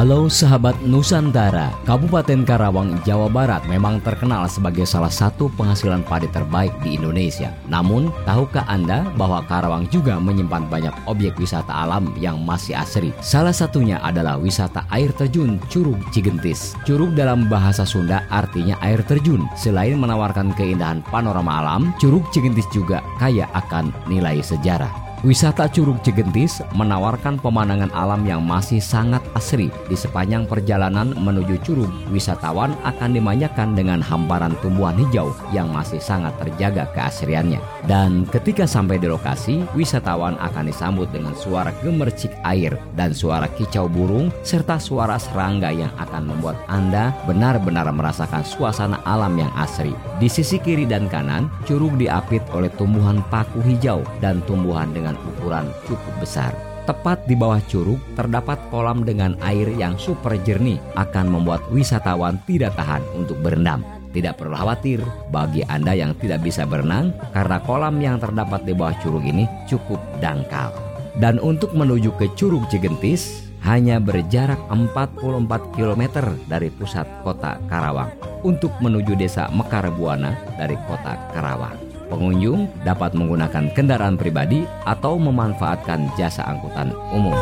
[0.00, 6.72] Halo sahabat Nusantara, Kabupaten Karawang, Jawa Barat memang terkenal sebagai salah satu penghasilan padi terbaik
[6.80, 7.52] di Indonesia.
[7.68, 13.12] Namun, tahukah Anda bahwa Karawang juga menyimpan banyak objek wisata alam yang masih asri?
[13.20, 16.72] Salah satunya adalah wisata air terjun Curug Cigentis.
[16.88, 19.44] Curug dalam bahasa Sunda artinya air terjun.
[19.52, 25.09] Selain menawarkan keindahan panorama alam, Curug Cigentis juga kaya akan nilai sejarah.
[25.20, 29.68] Wisata Curug Cigentis menawarkan pemandangan alam yang masih sangat asri.
[29.84, 36.32] Di sepanjang perjalanan menuju Curug, wisatawan akan dimanjakan dengan hamparan tumbuhan hijau yang masih sangat
[36.40, 37.60] terjaga keasriannya.
[37.84, 43.92] Dan ketika sampai di lokasi, wisatawan akan disambut dengan suara gemercik air dan suara kicau
[43.92, 49.92] burung serta suara serangga yang akan membuat Anda benar-benar merasakan suasana alam yang asri.
[50.16, 55.26] Di sisi kiri dan kanan, Curug diapit oleh tumbuhan paku hijau dan tumbuhan dengan dengan
[55.26, 56.52] ukuran cukup besar.
[56.86, 62.74] Tepat di bawah curug terdapat kolam dengan air yang super jernih akan membuat wisatawan tidak
[62.78, 63.82] tahan untuk berendam.
[64.10, 64.98] Tidak perlu khawatir
[65.30, 70.02] bagi Anda yang tidak bisa berenang karena kolam yang terdapat di bawah curug ini cukup
[70.18, 70.74] dangkal.
[71.14, 76.02] Dan untuk menuju ke Curug Cigentis hanya berjarak 44 km
[76.46, 78.14] dari pusat kota Karawang
[78.46, 81.89] untuk menuju desa Mekar Buana dari kota Karawang.
[82.10, 87.38] Pengunjung dapat menggunakan kendaraan pribadi atau memanfaatkan jasa angkutan umum.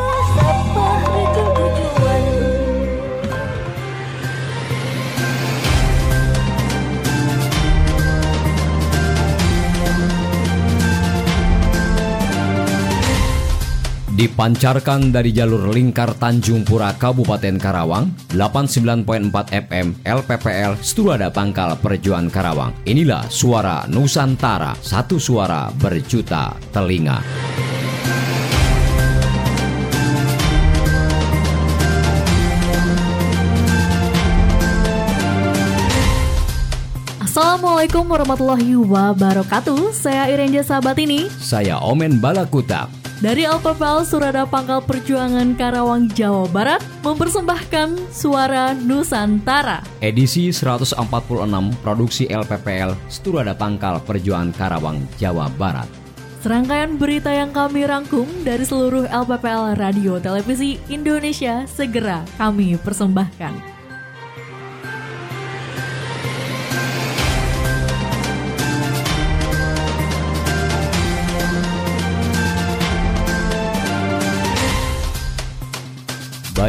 [14.19, 22.75] Dipancarkan dari jalur lingkar Tanjung Pura Kabupaten Karawang, 89.4 FM LPPL Sturada Pangkal Perjuan Karawang.
[22.83, 27.23] Inilah suara Nusantara, satu suara berjuta telinga.
[37.23, 39.95] Assalamualaikum warahmatullahi wabarakatuh.
[39.95, 41.31] Saya Irenja Sahabat ini.
[41.39, 42.98] Saya Omen Balakutak.
[43.19, 49.83] Dari LPPL Surada Pangkal Perjuangan Karawang, Jawa Barat mempersembahkan Suara Nusantara.
[49.99, 50.95] Edisi 146
[51.83, 55.91] produksi LPPL Surada Pangkal Perjuangan Karawang, Jawa Barat.
[56.39, 63.78] Serangkaian berita yang kami rangkum dari seluruh LPPL Radio Televisi Indonesia segera kami persembahkan.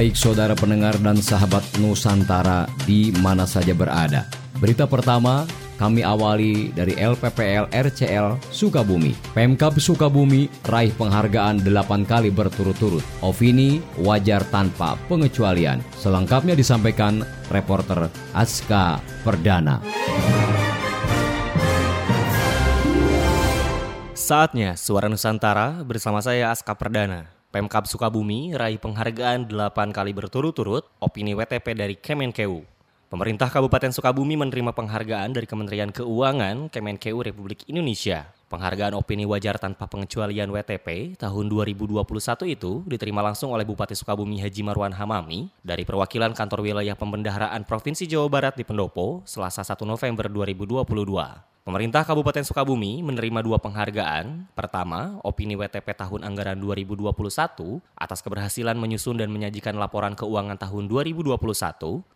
[0.00, 4.24] Baik saudara pendengar dan sahabat Nusantara di mana saja berada.
[4.56, 5.44] Berita pertama
[5.76, 9.12] kami awali dari LPPL RCL Sukabumi.
[9.36, 13.04] Pemkap Sukabumi raih penghargaan 8 kali berturut-turut.
[13.20, 15.84] Ovini wajar tanpa pengecualian.
[16.00, 17.20] Selengkapnya disampaikan
[17.52, 19.84] reporter Aska Perdana.
[24.16, 27.39] Saatnya Suara Nusantara bersama saya Aska Perdana.
[27.50, 32.62] Pemkap Sukabumi raih penghargaan 8 kali berturut-turut opini WTP dari Kemenkeu.
[33.10, 38.30] Pemerintah Kabupaten Sukabumi menerima penghargaan dari Kementerian Keuangan Kemenkeu Republik Indonesia.
[38.50, 42.02] Penghargaan opini wajar tanpa pengecualian WTP tahun 2021
[42.50, 48.10] itu diterima langsung oleh Bupati Sukabumi Haji Marwan Hamami dari perwakilan kantor wilayah pembendaharaan Provinsi
[48.10, 50.82] Jawa Barat di Pendopo Selasa 1 November 2022.
[51.62, 54.50] Pemerintah Kabupaten Sukabumi menerima dua penghargaan.
[54.58, 57.06] Pertama, opini WTP tahun anggaran 2021
[57.94, 61.38] atas keberhasilan menyusun dan menyajikan laporan keuangan tahun 2021.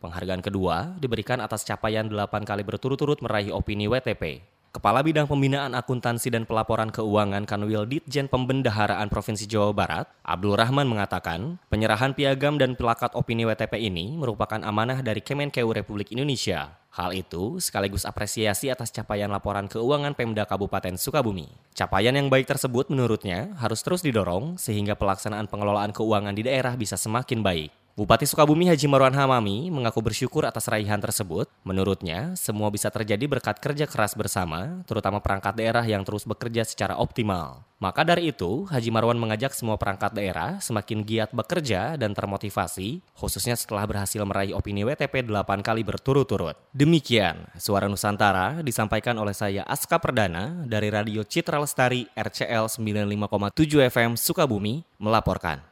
[0.02, 4.53] Penghargaan kedua diberikan atas capaian 8 kali berturut-turut meraih opini WTP.
[4.74, 10.90] Kepala Bidang Pembinaan Akuntansi dan Pelaporan Keuangan Kanwil Ditjen Pembendaharaan Provinsi Jawa Barat, Abdul Rahman
[10.90, 16.74] mengatakan, penyerahan piagam dan pelakat opini WTP ini merupakan amanah dari Kemenkeu Republik Indonesia.
[16.90, 21.54] Hal itu sekaligus apresiasi atas capaian laporan keuangan Pemda Kabupaten Sukabumi.
[21.70, 26.98] Capaian yang baik tersebut menurutnya harus terus didorong sehingga pelaksanaan pengelolaan keuangan di daerah bisa
[26.98, 27.83] semakin baik.
[27.94, 31.46] Bupati Sukabumi Haji Marwan Hamami mengaku bersyukur atas raihan tersebut.
[31.62, 36.98] Menurutnya, semua bisa terjadi berkat kerja keras bersama, terutama perangkat daerah yang terus bekerja secara
[36.98, 37.62] optimal.
[37.78, 43.54] Maka dari itu, Haji Marwan mengajak semua perangkat daerah semakin giat bekerja dan termotivasi, khususnya
[43.54, 46.58] setelah berhasil meraih opini WTP 8 kali berturut-turut.
[46.74, 54.18] Demikian, Suara Nusantara disampaikan oleh saya Aska Perdana dari Radio Citra Lestari RCL 95,7 FM
[54.18, 55.62] Sukabumi melaporkan.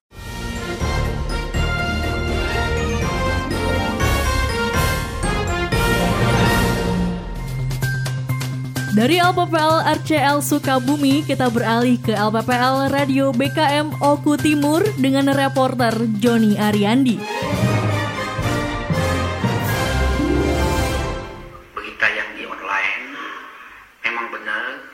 [8.92, 16.60] Dari LPPL RCL Sukabumi, kita beralih ke LPPL Radio BKM Oku Timur dengan reporter Joni
[16.60, 17.16] Ariandi.
[21.72, 23.16] Berita yang di online,
[24.04, 24.84] memang benar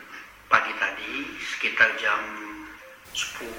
[0.46, 2.22] pagi tadi sekitar jam
[3.10, 3.50] 10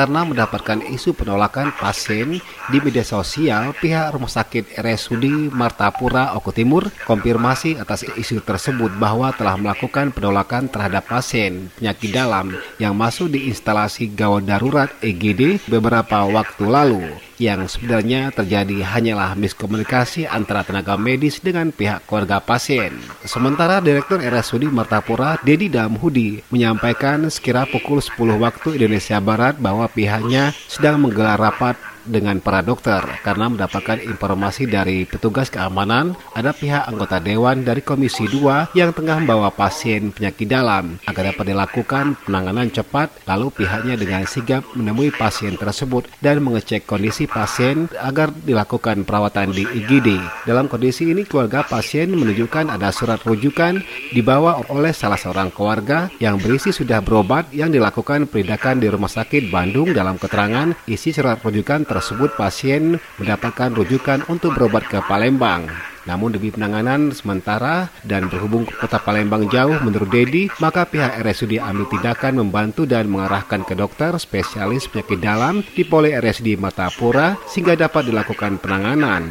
[0.00, 2.40] karena mendapatkan isu penolakan pasien
[2.72, 9.28] di media sosial, pihak Rumah Sakit RSUD Martapura, Oko Timur, konfirmasi atas isu tersebut bahwa
[9.36, 16.24] telah melakukan penolakan terhadap pasien penyakit dalam yang masuk di instalasi gawat darurat EGD beberapa
[16.24, 17.04] waktu lalu
[17.40, 22.92] yang sebenarnya terjadi hanyalah miskomunikasi antara tenaga medis dengan pihak keluarga pasien.
[23.24, 30.52] Sementara Direktur RSUD Martapura, Dedi Damhudi, menyampaikan sekira pukul 10 waktu Indonesia Barat bahwa pihaknya
[30.68, 37.22] sedang menggelar rapat dengan para dokter karena mendapatkan informasi dari petugas keamanan ada pihak anggota
[37.22, 43.12] dewan dari Komisi 2 yang tengah membawa pasien penyakit dalam agar dapat dilakukan penanganan cepat
[43.24, 49.64] lalu pihaknya dengan sigap menemui pasien tersebut dan mengecek kondisi pasien agar dilakukan perawatan di
[49.64, 50.20] IGD.
[50.44, 53.80] Dalam kondisi ini keluarga pasien menunjukkan ada surat rujukan
[54.10, 59.48] dibawa oleh salah seorang keluarga yang berisi sudah berobat yang dilakukan perindakan di Rumah Sakit
[59.48, 61.99] Bandung dalam keterangan isi surat rujukan tersebut
[62.36, 65.68] pasien mendapatkan rujukan untuk berobat ke Palembang.
[66.08, 71.86] Namun demi penanganan sementara dan berhubung kota Palembang jauh menurut Dedi, maka pihak RSUD ambil
[71.92, 78.08] tindakan membantu dan mengarahkan ke dokter spesialis penyakit dalam di Poli RSUD Matapura sehingga dapat
[78.08, 79.28] dilakukan penanganan.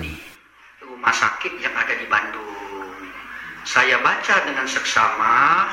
[0.85, 2.53] rumah sakit yang ada di Bandung.
[3.65, 5.65] Saya baca dengan seksama,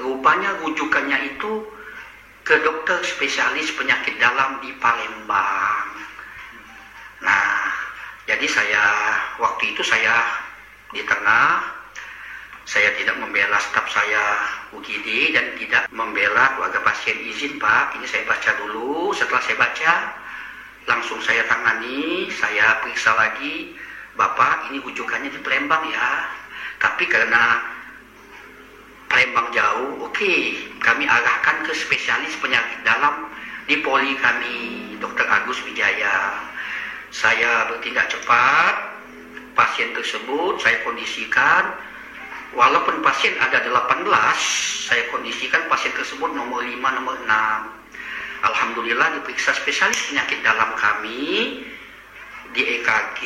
[0.00, 1.68] rupanya rujukannya itu
[2.48, 5.97] ke dokter spesialis penyakit dalam di Palembang.
[7.22, 7.72] Nah,
[8.28, 8.84] jadi saya
[9.42, 10.22] waktu itu saya
[10.94, 11.64] di tengah,
[12.68, 14.22] saya tidak membela staf saya
[14.76, 17.96] UGD dan tidak membela keluarga pasien izin Pak.
[17.96, 19.92] Ini saya baca dulu, setelah saya baca
[20.88, 23.76] langsung saya tangani, saya periksa lagi,
[24.18, 26.28] Bapak ini rujukannya di Palembang ya.
[26.78, 27.60] Tapi karena
[29.08, 30.34] Palembang jauh, oke,
[30.84, 33.32] kami arahkan ke spesialis penyakit dalam
[33.64, 34.56] di poli kami,
[35.00, 35.24] Dr.
[35.24, 36.44] Agus Wijaya.
[37.08, 38.74] Saya bertindak cepat,
[39.56, 41.74] pasien tersebut saya kondisikan,
[42.52, 44.06] walaupun pasien ada 18,
[44.86, 47.78] saya kondisikan pasien tersebut nomor 5, nomor 6.
[48.38, 51.64] Alhamdulillah diperiksa spesialis penyakit dalam kami,
[52.54, 53.20] di EKG,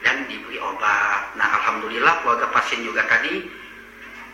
[0.00, 1.36] dan diberi obat.
[1.36, 3.44] Nah, Alhamdulillah keluarga pasien juga tadi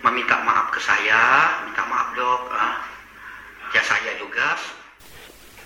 [0.01, 2.81] meminta maaf ke saya, minta maaf dok, ah.
[3.77, 4.57] ya saya juga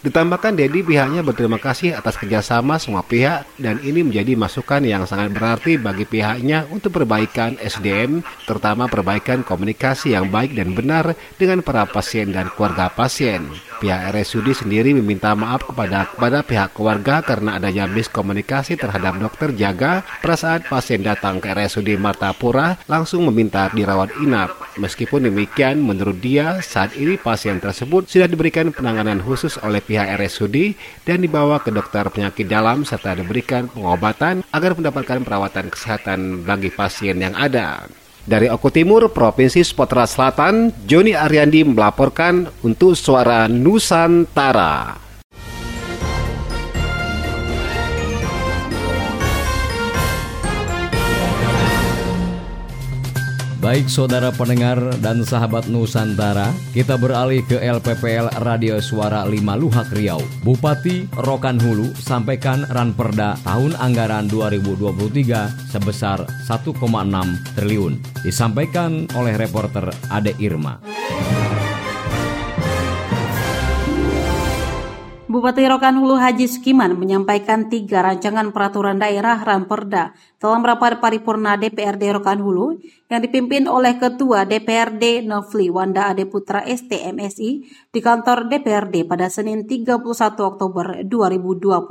[0.05, 5.33] Ditambahkan Dedi pihaknya berterima kasih atas kerjasama semua pihak dan ini menjadi masukan yang sangat
[5.33, 11.89] berarti bagi pihaknya untuk perbaikan SDM, terutama perbaikan komunikasi yang baik dan benar dengan para
[11.89, 13.49] pasien dan keluarga pasien.
[13.85, 20.01] Pihak RSUD sendiri meminta maaf kepada kepada pihak keluarga karena adanya miskomunikasi terhadap dokter jaga
[20.25, 24.57] pada saat pasien datang ke RSUD Martapura langsung meminta dirawat inap.
[24.81, 30.57] Meskipun demikian, menurut dia saat ini pasien tersebut sudah diberikan penanganan khusus oleh pihak RSUD
[31.05, 37.21] dan dibawa ke dokter penyakit dalam serta diberikan pengobatan agar mendapatkan perawatan kesehatan bagi pasien
[37.21, 37.85] yang ada.
[38.25, 44.97] Dari Oku Timur, Provinsi Sumatera Selatan, Joni Ariandi melaporkan untuk Suara Nusantara.
[53.65, 60.21] Baik saudara pendengar dan sahabat Nusantara, kita beralih ke LPPL Radio Suara 5 Luhak Riau.
[60.45, 66.77] Bupati Rokan Hulu sampaikan Ranperda tahun anggaran 2023 sebesar 1,6
[67.57, 67.97] triliun.
[68.21, 70.77] Disampaikan oleh reporter Ade Irma.
[75.35, 82.15] Bupati Rokan Hulu Haji Sukiman menyampaikan tiga rancangan peraturan daerah Ranperda dalam rapat paripurna DPRD
[82.15, 82.79] Rokan Hulu
[83.11, 87.51] yang dipimpin oleh Ketua DPRD Novli Wanda Ade Putra STMSI
[87.91, 90.07] di kantor DPRD pada Senin 31
[90.39, 91.83] Oktober 2022.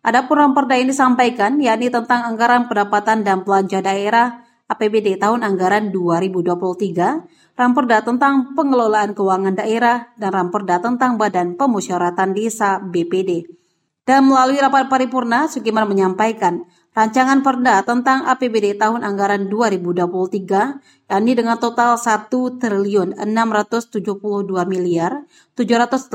[0.00, 4.40] Adapun Ranperda yang disampaikan yakni tentang anggaran pendapatan dan belanja daerah
[4.72, 12.80] APBD tahun anggaran 2023 Ramperda tentang pengelolaan keuangan daerah, dan Ramperda tentang Badan Pemusyawaratan Desa
[12.80, 13.60] BPD.
[14.02, 21.54] Dan melalui rapat paripurna, Sukiman menyampaikan rancangan perda tentang APBD tahun anggaran 2023, yakni dengan
[21.62, 25.22] total 1 triliun 672 miliar
[25.54, 26.10] 718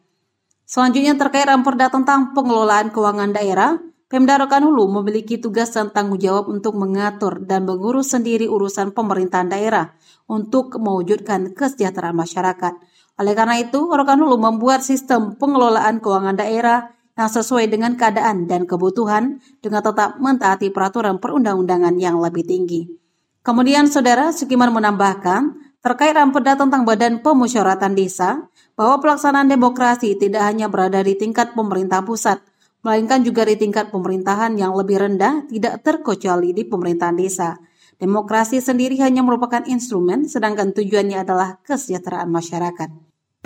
[0.69, 3.81] Selanjutnya terkait ramperda tentang pengelolaan keuangan daerah,
[4.13, 9.49] Pemda Rokan Hulu memiliki tugas dan tanggung jawab untuk mengatur dan mengurus sendiri urusan pemerintahan
[9.49, 9.97] daerah
[10.29, 12.77] untuk mewujudkan kesejahteraan masyarakat.
[13.17, 18.69] Oleh karena itu, Rokan Hulu membuat sistem pengelolaan keuangan daerah yang sesuai dengan keadaan dan
[18.69, 22.93] kebutuhan dengan tetap mentaati peraturan perundang-undangan yang lebih tinggi.
[23.41, 28.45] Kemudian saudara Sukiman menambahkan terkait ramperda tentang Badan Pemusyawaratan Desa
[28.77, 32.45] bahwa pelaksanaan demokrasi tidak hanya berada di tingkat pemerintah pusat,
[32.83, 37.63] melainkan juga di tingkat pemerintahan yang lebih rendah tidak terkecuali di pemerintahan desa.
[38.03, 42.91] Demokrasi sendiri hanya merupakan instrumen, sedangkan tujuannya adalah kesejahteraan masyarakat.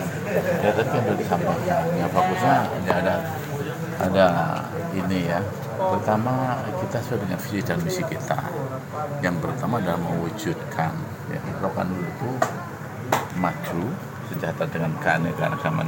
[0.01, 2.57] Ya tadi yang sudah disampaikan, ya fokusnya
[2.89, 3.15] ya ada
[4.01, 4.27] ada
[4.97, 5.41] ini ya.
[5.77, 8.39] Pertama kita sesuai dengan visi dan misi kita.
[9.21, 10.93] Yang pertama adalah mewujudkan
[11.29, 12.29] ya dulu itu
[13.37, 13.81] maju
[14.33, 15.87] sejahtera dengan keanekaragaman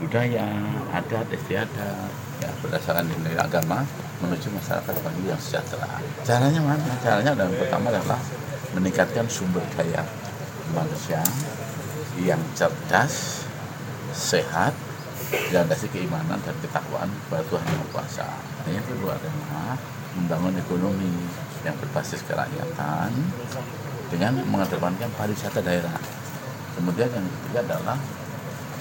[0.00, 0.48] budaya,
[0.96, 3.84] adat, istiadat, ya berdasarkan nilai agama
[4.20, 6.00] menuju masyarakat Bali yang sejahtera.
[6.24, 6.84] Caranya mana?
[7.00, 8.20] Caranya yang pertama adalah
[8.72, 10.04] meningkatkan sumber daya
[10.72, 11.20] manusia
[12.20, 13.44] yang cerdas,
[14.16, 14.72] sehat,
[15.28, 18.28] dilandasi keimanan dan ketakwaan kepada Tuhan Yang Kuasa.
[18.64, 19.76] Nah, yang kedua adalah
[20.16, 21.12] membangun ekonomi
[21.60, 23.10] yang berbasis kerakyatan
[24.08, 25.98] dengan mengedepankan pariwisata daerah.
[26.78, 27.98] Kemudian yang ketiga adalah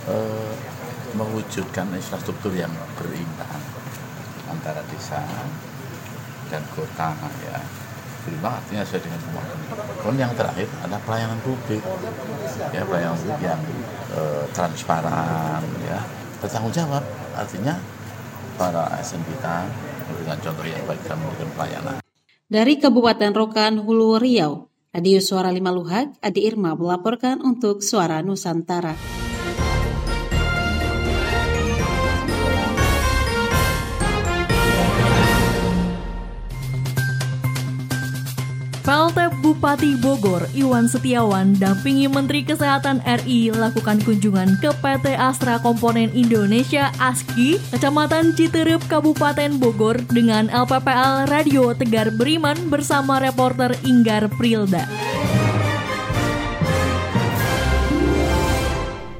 [0.07, 0.53] eh,
[1.15, 3.63] mewujudkan infrastruktur yang berimbang
[4.51, 5.23] antara desa
[6.51, 7.15] dan kota
[7.47, 7.57] ya
[8.25, 9.65] berimbang artinya sesuai dengan ini.
[10.01, 11.83] Kemudian yang terakhir adalah pelayanan publik
[12.73, 13.61] ya pelayanan publik yang
[14.13, 15.99] eh, transparan ya
[16.43, 17.03] bertanggung jawab
[17.37, 17.77] artinya
[18.55, 19.67] para ASN kita
[20.07, 21.95] memberikan contoh yang baik dalam memberikan pelayanan.
[22.45, 29.14] Dari Kabupaten Rokan, Hulu Riau, Radio Suara Lima Luhak, Adi Irma melaporkan untuk Suara Nusantara.
[38.85, 46.13] PLT Bupati Bogor Iwan Setiawan dampingi Menteri Kesehatan RI lakukan kunjungan ke PT Astra Komponen
[46.13, 54.85] Indonesia ASKI, Kecamatan Citerep, Kabupaten Bogor dengan LPPL Radio Tegar Beriman bersama reporter Inggar Prilda.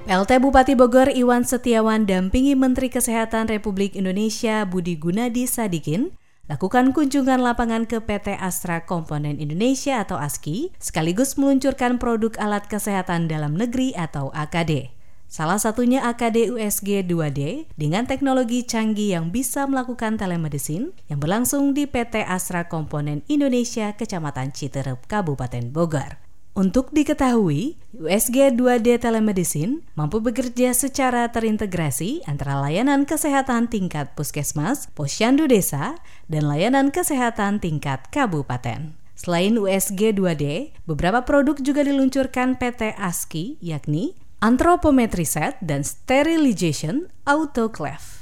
[0.06, 6.14] PLT Bupati Bogor Iwan Setiawan dampingi Menteri Kesehatan Republik Indonesia Budi Gunadi Sadikin
[6.46, 13.26] lakukan kunjungan lapangan ke PT Astra Komponen Indonesia atau ASKI, sekaligus meluncurkan produk alat kesehatan
[13.26, 14.94] dalam negeri atau AKD.
[15.26, 21.90] Salah satunya AKD USG 2D dengan teknologi canggih yang bisa melakukan telemedicine yang berlangsung di
[21.90, 26.25] PT Astra Komponen Indonesia Kecamatan Citerep, Kabupaten Bogor.
[26.56, 35.52] Untuk diketahui, USG 2D Telemedicine mampu bekerja secara terintegrasi antara layanan kesehatan tingkat puskesmas, posyandu
[35.52, 36.00] desa,
[36.32, 38.96] dan layanan kesehatan tingkat kabupaten.
[39.20, 48.15] Selain USG 2D, beberapa produk juga diluncurkan PT ASKI, yakni Anthropometry Set dan Sterilization Autoclave.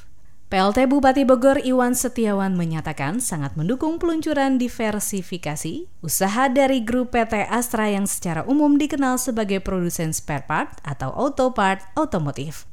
[0.53, 7.89] PLT Bupati Bogor Iwan Setiawan menyatakan sangat mendukung peluncuran diversifikasi usaha dari grup PT Astra
[7.89, 12.69] yang secara umum dikenal sebagai produsen spare part atau auto part otomotif.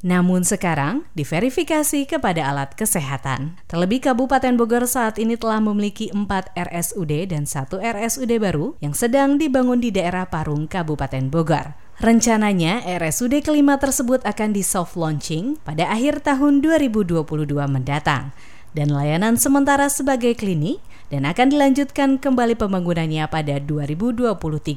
[0.00, 3.60] Namun sekarang diverifikasi kepada alat kesehatan.
[3.68, 6.24] Terlebih Kabupaten Bogor saat ini telah memiliki 4
[6.56, 11.87] RSUD dan 1 RSUD baru yang sedang dibangun di daerah Parung, Kabupaten Bogor.
[11.98, 17.26] Rencananya RSUD kelima tersebut akan di soft launching pada akhir tahun 2022
[17.66, 18.30] mendatang
[18.70, 20.78] dan layanan sementara sebagai klinik
[21.10, 24.30] dan akan dilanjutkan kembali pembangunannya pada 2023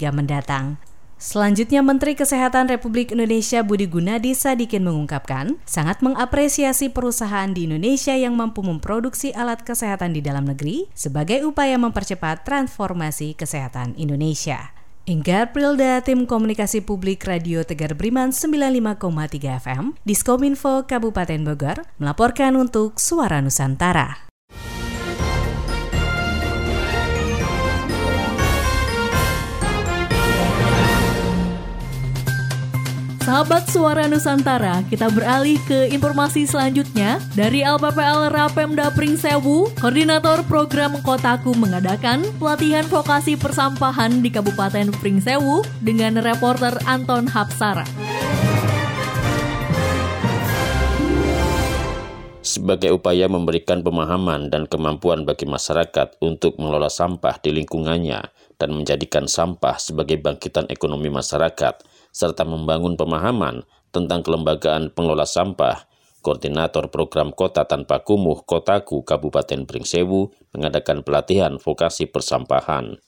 [0.10, 0.82] mendatang.
[1.22, 8.34] Selanjutnya Menteri Kesehatan Republik Indonesia Budi Gunadi Sadikin mengungkapkan sangat mengapresiasi perusahaan di Indonesia yang
[8.34, 14.81] mampu memproduksi alat kesehatan di dalam negeri sebagai upaya mempercepat transformasi kesehatan Indonesia.
[15.06, 23.02] Inggar Prilda, Tim Komunikasi Publik Radio Tegar Beriman 95,3 FM, Diskominfo Kabupaten Bogor, melaporkan untuk
[23.02, 24.31] Suara Nusantara.
[33.22, 37.22] Sahabat Suara Nusantara, kita beralih ke informasi selanjutnya.
[37.38, 46.18] Dari LPPL Rapemda Pringsewu, Koordinator Program Kotaku mengadakan pelatihan vokasi persampahan di Kabupaten Pringsewu dengan
[46.18, 47.86] reporter Anton Hapsara.
[52.42, 58.18] Sebagai upaya memberikan pemahaman dan kemampuan bagi masyarakat untuk mengelola sampah di lingkungannya
[58.58, 63.64] dan menjadikan sampah sebagai bangkitan ekonomi masyarakat, serta membangun pemahaman
[63.96, 65.88] tentang kelembagaan pengelola sampah,
[66.22, 73.02] Koordinator Program Kota Tanpa Kumuh Kotaku Kabupaten Pringsewu mengadakan pelatihan vokasi persampahan.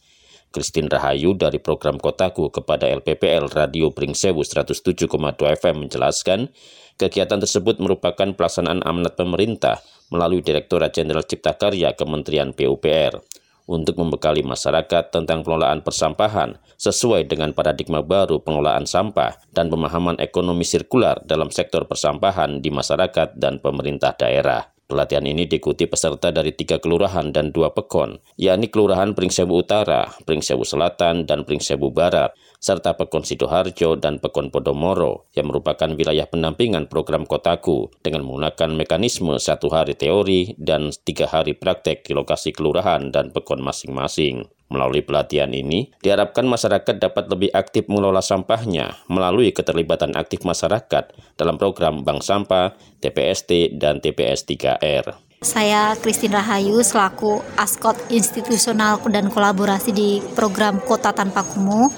[0.50, 6.50] Christine Rahayu dari program Kotaku kepada LPPL Radio Pringsewu 107,2 FM menjelaskan,
[6.98, 9.82] kegiatan tersebut merupakan pelaksanaan amanat pemerintah
[10.14, 17.56] melalui Direktorat Jenderal Cipta Karya Kementerian PUPR untuk membekali masyarakat tentang pengelolaan persampahan sesuai dengan
[17.56, 24.12] paradigma baru pengelolaan sampah dan pemahaman ekonomi sirkular dalam sektor persampahan di masyarakat dan pemerintah
[24.20, 24.74] daerah.
[24.84, 30.68] Pelatihan ini diikuti peserta dari tiga kelurahan dan dua pekon, yakni Kelurahan Pringsewu Utara, Pringsewu
[30.68, 37.28] Selatan, dan Pringsewu Barat, serta Pekon Sidoharjo dan Pekon Podomoro, yang merupakan wilayah pendampingan program
[37.28, 43.36] Kotaku dengan menggunakan mekanisme satu hari teori dan tiga hari praktek di lokasi kelurahan dan
[43.36, 44.48] pekon masing-masing.
[44.72, 51.62] Melalui pelatihan ini, diharapkan masyarakat dapat lebih aktif mengelola sampahnya melalui keterlibatan aktif masyarakat dalam
[51.62, 55.34] program Bank Sampah, TPST, dan TPS 3R.
[55.44, 61.92] Saya Christine Rahayu selaku Askot Institusional dan Kolaborasi di program Kota Tanpa Kumuh.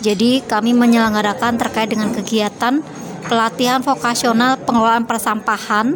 [0.00, 2.80] Jadi kami menyelenggarakan terkait dengan kegiatan
[3.28, 5.92] pelatihan vokasional pengelolaan persampahan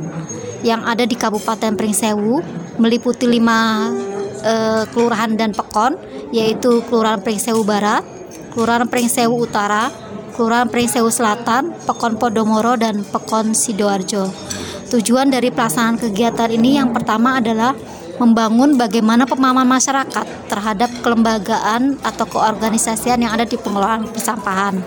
[0.61, 2.41] yang ada di Kabupaten Pringsewu
[2.77, 3.89] meliputi lima
[4.45, 5.97] eh, kelurahan dan pekon
[6.35, 8.03] yaitu Kelurahan Pringsewu Barat,
[8.51, 9.87] Kelurahan Pringsewu Utara,
[10.35, 14.35] Kelurahan Pringsewu Selatan, Pekon Podomoro, dan Pekon Sidoarjo.
[14.91, 17.71] Tujuan dari pelaksanaan kegiatan ini yang pertama adalah
[18.19, 24.79] membangun bagaimana pemahaman masyarakat terhadap kelembagaan atau keorganisasian yang ada di pengelolaan persampahan.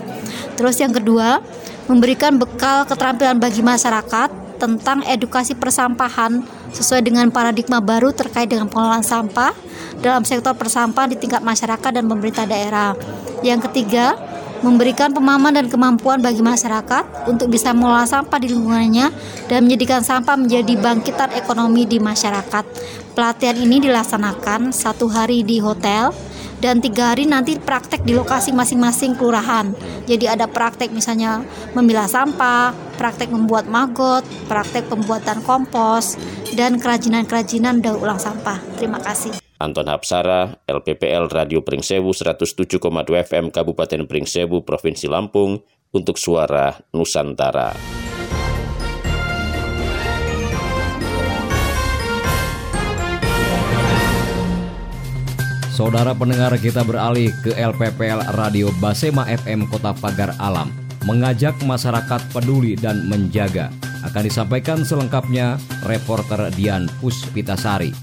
[0.56, 1.44] Terus yang kedua,
[1.88, 6.42] memberikan bekal keterampilan bagi masyarakat tentang edukasi persampahan
[6.74, 9.54] sesuai dengan paradigma baru terkait dengan pengelolaan sampah
[10.02, 12.98] dalam sektor persampahan di tingkat masyarakat dan pemerintah daerah.
[13.46, 14.18] Yang ketiga,
[14.62, 19.08] memberikan pemahaman dan kemampuan bagi masyarakat untuk bisa mengelola sampah di lingkungannya
[19.52, 22.64] dan menjadikan sampah menjadi bangkitan ekonomi di masyarakat.
[23.14, 26.14] Pelatihan ini dilaksanakan satu hari di hotel
[26.58, 29.74] dan tiga hari nanti praktek di lokasi masing-masing kelurahan.
[30.10, 31.46] Jadi ada praktek misalnya
[31.78, 36.18] memilah sampah, praktek membuat maggot, praktek pembuatan kompos,
[36.58, 38.58] dan kerajinan-kerajinan daur ulang sampah.
[38.78, 39.47] Terima kasih.
[39.58, 42.78] Anton Hapsara, LPPL Radio Pringsewu 107,2
[43.26, 47.74] FM Kabupaten Pringsewu, Provinsi Lampung, untuk Suara Nusantara.
[55.74, 60.74] Saudara pendengar kita beralih ke LPPL Radio Basema FM Kota Pagar Alam
[61.06, 63.70] mengajak masyarakat peduli dan menjaga.
[64.02, 67.94] Akan disampaikan selengkapnya reporter Dian Puspitasari.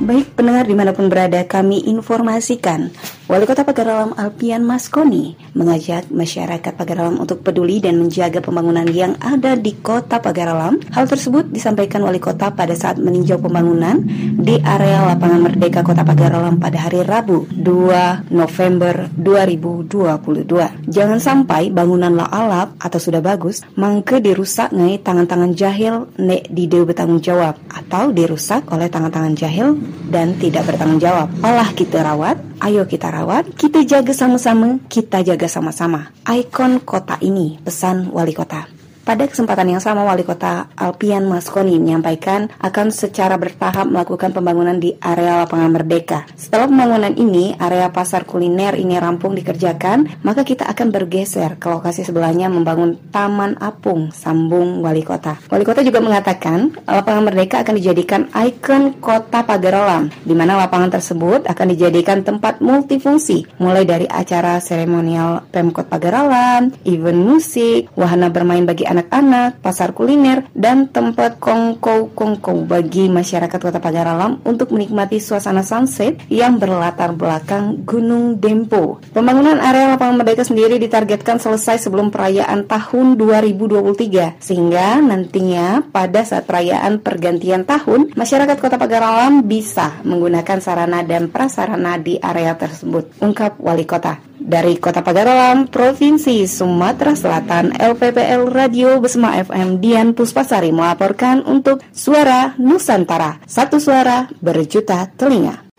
[0.00, 2.88] Baik pendengar di mana pun berada kami informasikan
[3.30, 9.54] Wali Kota Pagaralam Alpian Maskoni mengajak masyarakat Pagaralam untuk peduli dan menjaga pembangunan yang ada
[9.54, 10.82] di Kota Pagaralam.
[10.90, 14.02] Hal tersebut disampaikan Wali Kota pada saat meninjau pembangunan
[14.34, 20.90] di area Lapangan Merdeka Kota Pagaralam pada hari Rabu 2 November 2022.
[20.90, 26.66] Jangan sampai bangunan la alap atau sudah bagus mangke dirusak ngai tangan-tangan jahil nek di
[26.66, 29.78] bertanggung jawab atau dirusak oleh tangan-tangan jahil
[30.10, 31.30] dan tidak bertanggung jawab.
[31.46, 33.19] Olah kita rawat Ayo kita rawat,
[33.56, 36.12] kita jaga sama-sama, kita jaga sama-sama.
[36.24, 38.79] Ikon kota ini, pesan wali kota.
[39.10, 44.94] Pada kesempatan yang sama, Wali Kota Alpian Maskoni menyampaikan akan secara bertahap melakukan pembangunan di
[45.02, 46.30] area lapangan Merdeka.
[46.38, 52.06] Setelah pembangunan ini, area pasar kuliner ini rampung dikerjakan, maka kita akan bergeser ke lokasi
[52.06, 55.42] sebelahnya membangun Taman Apung, sambung Wali Kota.
[55.50, 61.50] Wali Kota juga mengatakan lapangan Merdeka akan dijadikan ikon kota Pagaralam, di mana lapangan tersebut
[61.50, 68.86] akan dijadikan tempat multifungsi, mulai dari acara seremonial Pemkot Pagaralam, event musik, wahana bermain bagi
[68.86, 76.20] anak anak-anak, pasar kuliner, dan tempat kongko-kongko bagi masyarakat Kota Pagaralam untuk menikmati suasana sunset
[76.28, 79.00] yang berlatar belakang Gunung Dempo.
[79.16, 86.44] Pembangunan area lapangan merdeka sendiri ditargetkan selesai sebelum perayaan tahun 2023, sehingga nantinya pada saat
[86.44, 93.56] perayaan pergantian tahun, masyarakat Kota Pagaralam bisa menggunakan sarana dan prasarana di area tersebut, ungkap
[93.56, 94.29] Wali Kota.
[94.40, 102.56] Dari Kota Pagaralam, Provinsi Sumatera Selatan, LPPL Radio Besma FM Dian Puspasari melaporkan untuk Suara
[102.56, 103.38] Nusantara.
[103.44, 105.69] Satu suara berjuta telinga.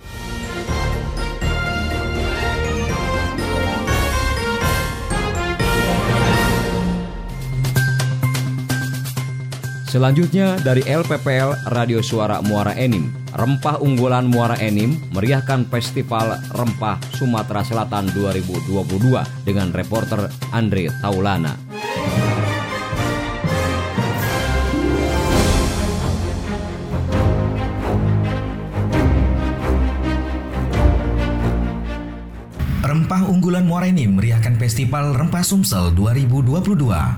[9.92, 17.60] Selanjutnya dari LPPL Radio Suara Muara Enim, rempah unggulan Muara Enim meriahkan Festival Rempah Sumatera
[17.60, 18.88] Selatan 2022
[19.44, 21.60] dengan reporter Andre Taulana.
[33.12, 36.64] Rempah unggulan Muara Enim meriahkan Festival Rempah Sumsel 2022.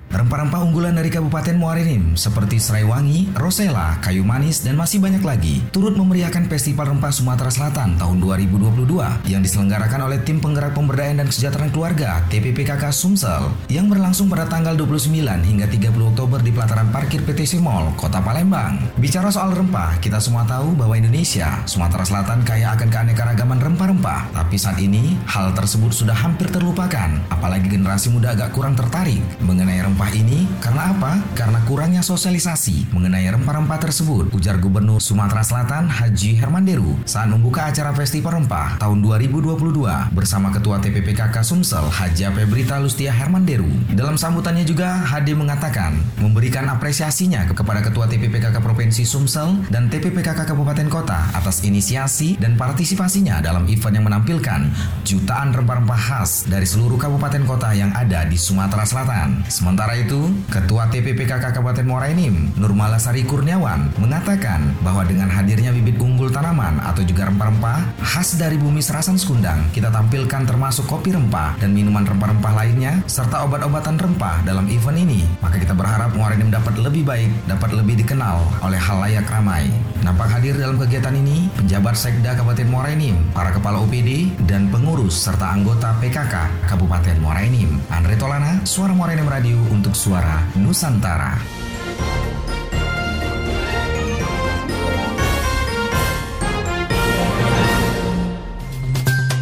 [0.10, 5.22] Rempah-rempah unggulan dari Kabupaten Muara Enim seperti serai wangi, rosella, kayu manis, dan masih banyak
[5.22, 11.22] lagi turut memeriahkan Festival Rempah Sumatera Selatan tahun 2022 yang diselenggarakan oleh Tim Penggerak Pemberdayaan
[11.22, 15.14] dan Kesejahteraan Keluarga TPPKK Sumsel yang berlangsung pada tanggal 29
[15.46, 18.82] hingga 30 Oktober di pelataran parkir PTC Mall, Kota Palembang.
[18.98, 24.34] Bicara soal rempah, kita semua tahu bahwa Indonesia, Sumatera Selatan kaya akan keanekaragaman rempah-rempah.
[24.34, 29.82] Tapi saat ini, hal tersebut sudah hampir terlupakan, apalagi generasi muda agak kurang tertarik mengenai
[29.82, 30.46] rempah ini.
[30.62, 31.20] Karena apa?
[31.34, 37.90] Karena kurangnya sosialisasi mengenai rempah-rempah tersebut, ujar Gubernur Sumatera Selatan Haji Hermanderu saat membuka acara
[37.98, 43.68] Festival Rempah tahun 2022 bersama Ketua TPPKK Sumsel Haja Febrita Lustia Hermanderu.
[43.98, 50.88] Dalam sambutannya juga, HD mengatakan memberikan apresiasinya kepada Ketua TPPKK Provinsi Sumsel dan TPPKK Kabupaten
[50.92, 54.62] Kota atas inisiasi dan partisipasinya dalam event yang menampilkan
[55.08, 59.42] jutaan rempah-rempah khas dari seluruh kabupaten kota yang ada di Sumatera Selatan.
[59.50, 66.30] Sementara itu, Ketua TPPKK Kabupaten Muara Enim, Nurmalasari Kurniawan, mengatakan bahwa dengan hadirnya bibit unggul
[66.30, 71.74] tanaman atau juga rempah-rempah khas dari bumi Serasan Sekundang, kita tampilkan termasuk kopi rempah dan
[71.74, 75.26] minuman rempah-rempah lainnya, serta obat-obatan rempah dalam event ini.
[75.42, 79.74] Maka kita berharap Muara Enim dapat lebih baik, dapat lebih dikenal oleh hal layak ramai.
[80.06, 85.18] Nampak hadir dalam kegiatan ini, penjabat Sekda Kabupaten Muara Enim, para kepala OPD, dan pengurus
[85.18, 87.78] serta anggota PKK Kabupaten Muara Enim.
[87.94, 91.38] Andre Tolana, Suara Muara Enim Radio untuk Suara Nusantara.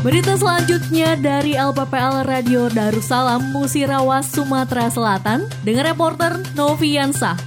[0.02, 7.38] Berita selanjutnya dari LPPL Radio Darussalam Musirawas Sumatera Selatan dengan reporter Noviansa.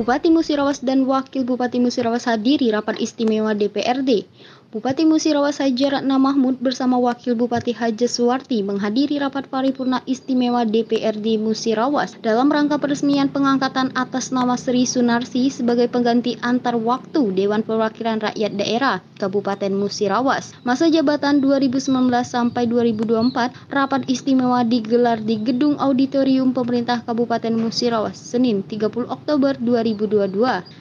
[0.00, 4.24] Bupati Musirawas dan Wakil Bupati Musirawas hadiri rapat istimewa DPRD.
[4.70, 11.42] Bupati Musirawas Haji Ratna Mahmud bersama Wakil Bupati Haja Suwarti menghadiri rapat paripurna istimewa DPRD
[11.42, 18.22] Musirawas dalam rangka peresmian pengangkatan atas nama Sri Sunarsi sebagai pengganti antar waktu Dewan Perwakilan
[18.22, 20.54] Rakyat Daerah Kabupaten Musirawas.
[20.62, 21.90] Masa jabatan 2019
[22.22, 30.30] sampai 2024, rapat istimewa digelar di Gedung Auditorium Pemerintah Kabupaten Musirawas Senin 30 Oktober 2022.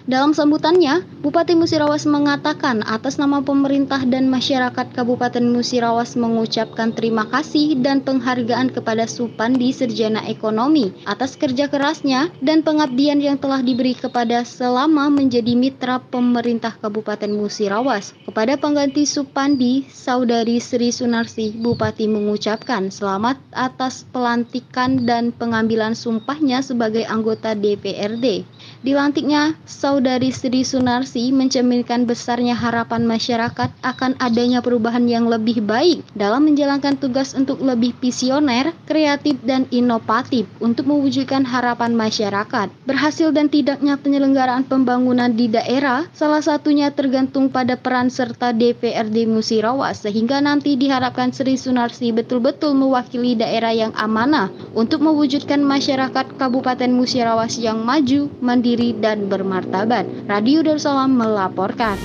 [0.06, 7.24] Dalam sambutannya, Bupati Musirawas mengatakan atas nama pemerintah pemerintah dan masyarakat Kabupaten Musirawas mengucapkan terima
[7.32, 13.96] kasih dan penghargaan kepada Supandi Serjana Ekonomi atas kerja kerasnya dan pengabdian yang telah diberi
[13.96, 18.12] kepada selama menjadi mitra pemerintah Kabupaten Musirawas.
[18.28, 27.08] Kepada pengganti Supandi, Saudari Sri Sunarsi, Bupati mengucapkan selamat atas pelantikan dan pengambilan sumpahnya sebagai
[27.08, 28.44] anggota DPRD.
[28.84, 36.45] Dilantiknya, Saudari Sri Sunarsi mencerminkan besarnya harapan masyarakat akan adanya perubahan yang lebih baik dalam
[36.49, 42.67] menjalankan tugas untuk lebih visioner, kreatif, dan inovatif untuk mewujudkan harapan masyarakat.
[42.86, 50.03] Berhasil dan tidaknya penyelenggaraan pembangunan di daerah, salah satunya tergantung pada peran serta DPRD Musirawas,
[50.03, 57.60] sehingga nanti diharapkan Sri Sunarsi betul-betul mewakili daerah yang amanah untuk mewujudkan masyarakat Kabupaten Musirawas
[57.60, 60.08] yang maju, mandiri, dan bermartabat.
[60.25, 61.99] Radio Darussalam melaporkan.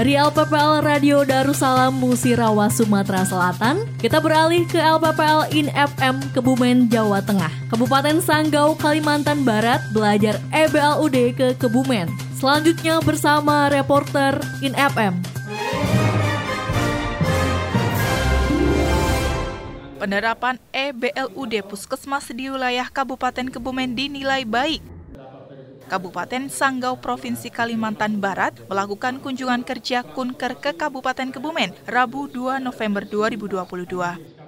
[0.00, 7.20] Dari LPPL Radio Darussalam Musirawas Sumatera Selatan, kita beralih ke LPPL In FM Kebumen Jawa
[7.20, 7.52] Tengah.
[7.68, 12.08] Kabupaten Sanggau Kalimantan Barat belajar EBLUD ke Kebumen.
[12.32, 15.20] Selanjutnya bersama reporter In FM.
[20.00, 24.80] Penerapan EBLUD Puskesmas di wilayah Kabupaten Kebumen dinilai baik
[25.90, 33.02] Kabupaten Sanggau Provinsi Kalimantan Barat melakukan kunjungan kerja Kunker ke Kabupaten Kebumen Rabu 2 November
[33.02, 34.38] 2022.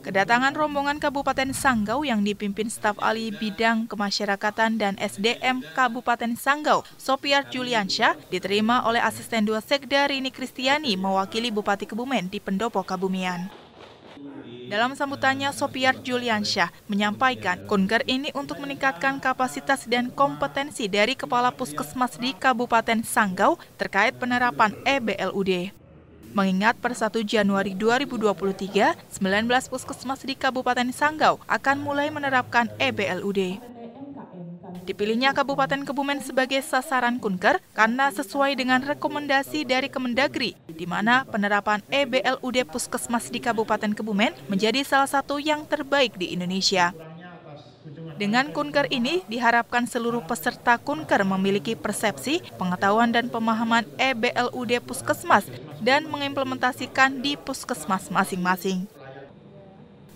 [0.00, 7.44] Kedatangan rombongan Kabupaten Sanggau yang dipimpin staf ahli bidang kemasyarakatan dan SDM Kabupaten Sanggau, Sopiar
[7.52, 13.63] Juliansyah, diterima oleh asisten dua Sekda Rini Kristiani mewakili Bupati Kebumen di Pendopo Kabumian.
[14.74, 22.18] Dalam sambutannya, Sopiar Juliansyah menyampaikan kunker ini untuk meningkatkan kapasitas dan kompetensi dari Kepala Puskesmas
[22.18, 25.70] di Kabupaten Sanggau terkait penerapan EBLUD.
[26.34, 33.73] Mengingat per 1 Januari 2023, 19 puskesmas di Kabupaten Sanggau akan mulai menerapkan EBLUD.
[34.84, 41.80] Dipilihnya Kabupaten Kebumen sebagai sasaran kunker karena sesuai dengan rekomendasi dari Kemendagri, di mana penerapan
[41.88, 46.92] EBLUD Puskesmas di Kabupaten Kebumen menjadi salah satu yang terbaik di Indonesia.
[48.14, 55.48] Dengan kunker ini diharapkan seluruh peserta kunker memiliki persepsi, pengetahuan dan pemahaman EBLUD Puskesmas
[55.80, 58.86] dan mengimplementasikan di puskesmas masing-masing.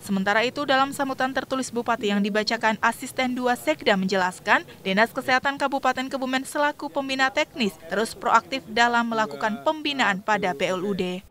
[0.09, 6.09] Sementara itu, dalam sambutan tertulis Bupati yang dibacakan Asisten 2 Sekda menjelaskan, Dinas Kesehatan Kabupaten
[6.09, 11.28] Kebumen selaku pembina teknis terus proaktif dalam melakukan pembinaan pada BLUD.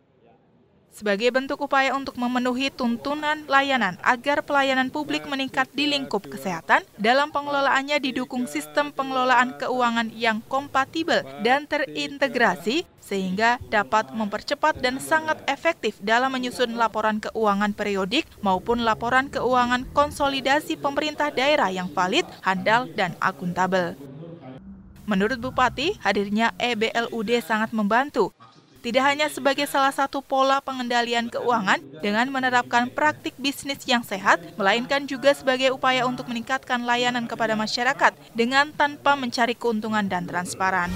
[0.99, 7.31] Sebagai bentuk upaya untuk memenuhi tuntunan layanan agar pelayanan publik meningkat di lingkup kesehatan, dalam
[7.31, 15.95] pengelolaannya didukung sistem pengelolaan keuangan yang kompatibel dan terintegrasi sehingga dapat mempercepat dan sangat efektif
[16.03, 23.15] dalam menyusun laporan keuangan periodik maupun laporan keuangan konsolidasi pemerintah daerah yang valid, handal, dan
[23.23, 23.95] akuntabel.
[25.07, 28.29] Menurut Bupati, hadirnya EBLUD sangat membantu
[28.79, 35.03] tidak hanya sebagai salah satu pola pengendalian keuangan dengan menerapkan praktik bisnis yang sehat, melainkan
[35.03, 40.87] juga sebagai upaya untuk meningkatkan layanan kepada masyarakat dengan tanpa mencari keuntungan dan transparan.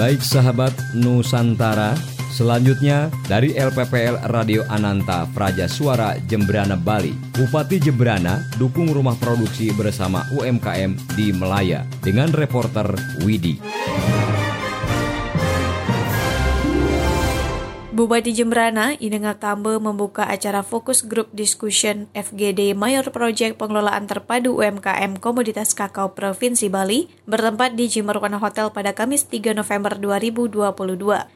[0.00, 1.92] Baik sahabat Nusantara,
[2.30, 7.12] selanjutnya dari LPPL Radio Ananta Praja Suara Jembrana Bali.
[7.34, 12.86] Bupati Jembrana dukung rumah produksi bersama UMKM di Melaya dengan reporter
[13.26, 13.58] Widi.
[18.00, 25.20] Bupati Jembrana, Inengak Tambe membuka acara fokus group discussion FGD Mayor Project Pengelolaan Terpadu UMKM
[25.20, 30.64] Komoditas Kakao Provinsi Bali bertempat di Jimerwana Hotel pada Kamis 3 November 2022.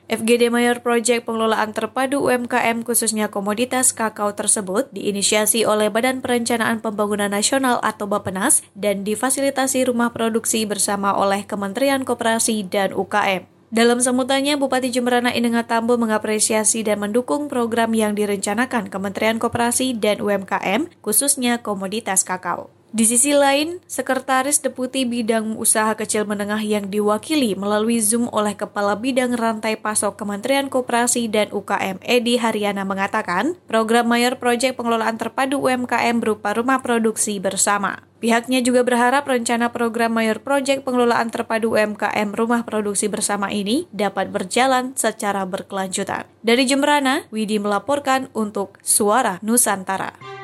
[0.08, 7.28] FGD Mayor Project Pengelolaan Terpadu UMKM khususnya komoditas kakao tersebut diinisiasi oleh Badan Perencanaan Pembangunan
[7.28, 13.53] Nasional atau Bapenas dan difasilitasi rumah produksi bersama oleh Kementerian Koperasi dan UKM.
[13.74, 20.22] Dalam sambutannya, Bupati Jemberana Inenga Tambo mengapresiasi dan mendukung program yang direncanakan Kementerian Koperasi dan
[20.22, 22.70] UMKM, khususnya komoditas kakao.
[22.94, 28.94] Di sisi lain, Sekretaris Deputi Bidang Usaha Kecil Menengah yang diwakili melalui Zoom oleh Kepala
[28.94, 35.66] Bidang Rantai Pasok Kementerian Koperasi dan UKM Edi Haryana mengatakan, program Mayor Project Pengelolaan Terpadu
[35.66, 38.06] UMKM berupa rumah produksi bersama.
[38.22, 44.30] Pihaknya juga berharap rencana program Mayor Project Pengelolaan Terpadu UMKM Rumah Produksi Bersama ini dapat
[44.30, 46.30] berjalan secara berkelanjutan.
[46.46, 50.43] Dari Jemberana, Widi melaporkan untuk Suara Nusantara.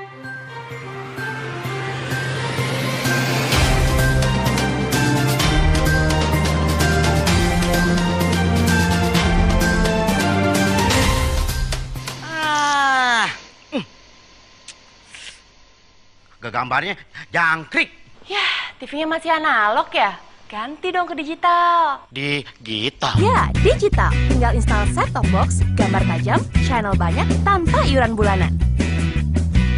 [16.48, 16.96] Gambarnya
[17.29, 17.92] jangkrik.
[18.24, 20.16] Ya, TV-nya masih analog ya?
[20.48, 22.00] Ganti dong ke digital.
[22.11, 23.14] Digital?
[23.20, 24.11] Ya, digital.
[24.33, 28.50] Tinggal install set-top box, gambar tajam, channel banyak, tanpa iuran bulanan.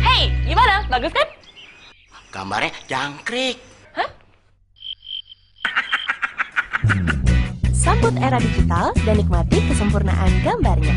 [0.01, 0.87] Hey, gimana?
[0.87, 1.27] Bagus kan?
[2.33, 3.61] Gambarnya jangkrik.
[3.93, 4.09] Hah?
[7.75, 10.97] Sambut era digital dan nikmati kesempurnaan gambarnya.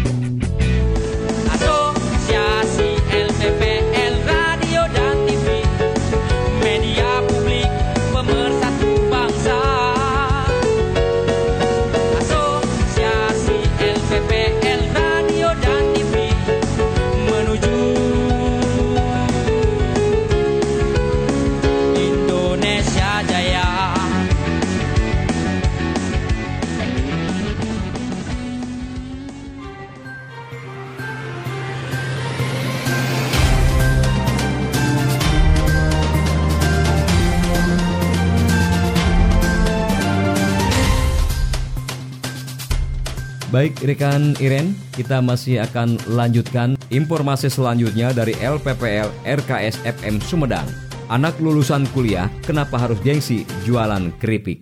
[43.55, 50.67] Baik rekan Iren, kita masih akan lanjutkan informasi selanjutnya dari LPPL RKS FM Sumedang.
[51.07, 54.59] Anak lulusan kuliah kenapa harus gengsi jualan keripik?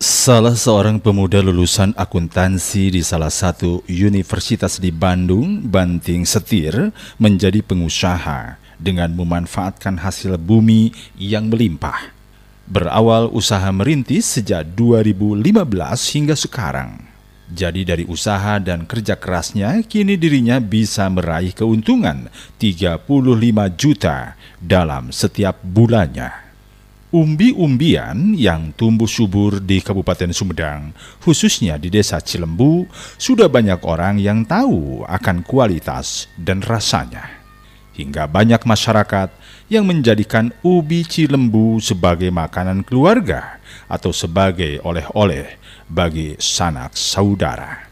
[0.00, 6.88] Salah seorang pemuda lulusan akuntansi di salah satu universitas di Bandung, Banting Setir,
[7.20, 12.14] menjadi pengusaha dengan memanfaatkan hasil bumi yang melimpah.
[12.68, 15.42] Berawal usaha merintis sejak 2015
[16.14, 17.08] hingga sekarang.
[17.48, 22.28] Jadi dari usaha dan kerja kerasnya, kini dirinya bisa meraih keuntungan
[22.60, 23.08] 35
[23.72, 26.28] juta dalam setiap bulannya.
[27.08, 30.92] Umbi-umbian yang tumbuh subur di Kabupaten Sumedang,
[31.24, 32.84] khususnya di Desa Cilembu,
[33.16, 37.37] sudah banyak orang yang tahu akan kualitas dan rasanya.
[37.98, 39.28] Hingga banyak masyarakat
[39.66, 43.58] yang menjadikan ubi cilembu sebagai makanan keluarga
[43.90, 45.58] atau sebagai oleh-oleh
[45.90, 47.90] bagi sanak saudara.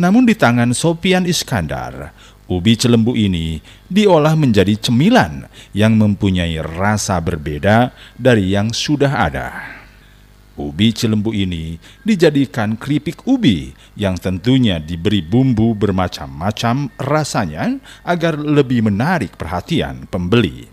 [0.00, 2.16] Namun di tangan Sopian Iskandar,
[2.48, 3.60] ubi cilembu ini
[3.92, 5.44] diolah menjadi cemilan
[5.76, 9.77] yang mempunyai rasa berbeda dari yang sudah ada.
[10.58, 19.38] Ubi cilembu ini dijadikan keripik ubi yang tentunya diberi bumbu bermacam-macam rasanya agar lebih menarik
[19.38, 20.66] perhatian pembeli.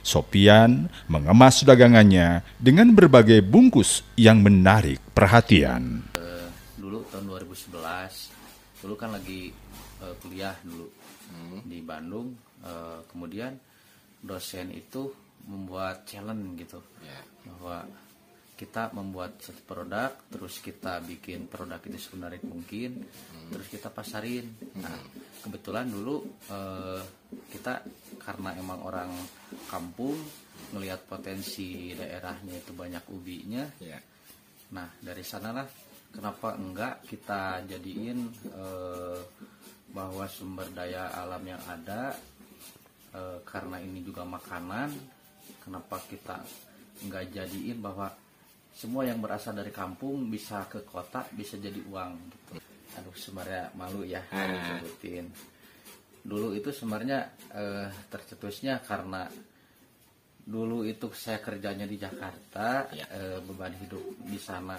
[0.00, 6.00] Sopian mengemas dagangannya dengan berbagai bungkus yang menarik perhatian.
[6.16, 6.48] Uh,
[6.80, 9.52] dulu tahun 2011, dulu kan lagi
[10.00, 10.88] uh, kuliah dulu
[11.28, 11.60] hmm.
[11.68, 12.32] di Bandung.
[12.64, 13.52] Uh, kemudian
[14.24, 15.12] dosen itu
[15.44, 17.22] membuat challenge gitu yeah.
[17.44, 17.84] bahwa
[18.56, 23.52] kita membuat satu produk terus kita bikin produk itu semenarik mungkin hmm.
[23.52, 24.48] terus kita pasarin
[24.80, 24.96] nah
[25.44, 27.04] kebetulan dulu eh,
[27.52, 27.84] kita
[28.16, 29.12] karena emang orang
[29.68, 30.16] kampung
[30.72, 34.00] melihat potensi daerahnya itu banyak ubinya yeah.
[34.72, 35.68] nah dari sanalah
[36.08, 38.18] kenapa enggak kita jadiin
[38.56, 39.20] eh,
[39.92, 42.16] bahwa sumber daya alam yang ada
[43.12, 44.96] eh, karena ini juga makanan
[45.60, 46.40] kenapa kita
[47.04, 48.08] enggak jadiin bahwa
[48.76, 52.60] semua yang berasal dari kampung bisa ke kota bisa jadi uang gitu.
[53.00, 54.76] Aduh sebenarnya malu ya ah.
[54.76, 55.32] sebutin.
[56.20, 57.24] Dulu itu sebenarnya
[57.56, 59.24] eh, tercetusnya karena
[60.46, 63.08] dulu itu saya kerjanya di Jakarta ya.
[63.16, 64.76] eh, beban hidup di sana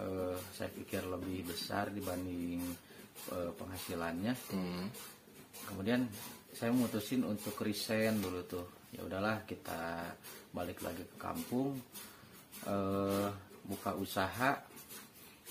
[0.00, 2.64] eh, saya pikir lebih besar dibanding
[3.36, 4.32] eh, penghasilannya.
[4.56, 4.88] Hmm.
[5.68, 6.08] Kemudian
[6.56, 8.66] saya memutusin untuk resign dulu tuh.
[8.88, 10.16] Ya udahlah kita
[10.56, 11.76] balik lagi ke kampung
[12.68, 13.28] uh,
[13.64, 14.60] buka usaha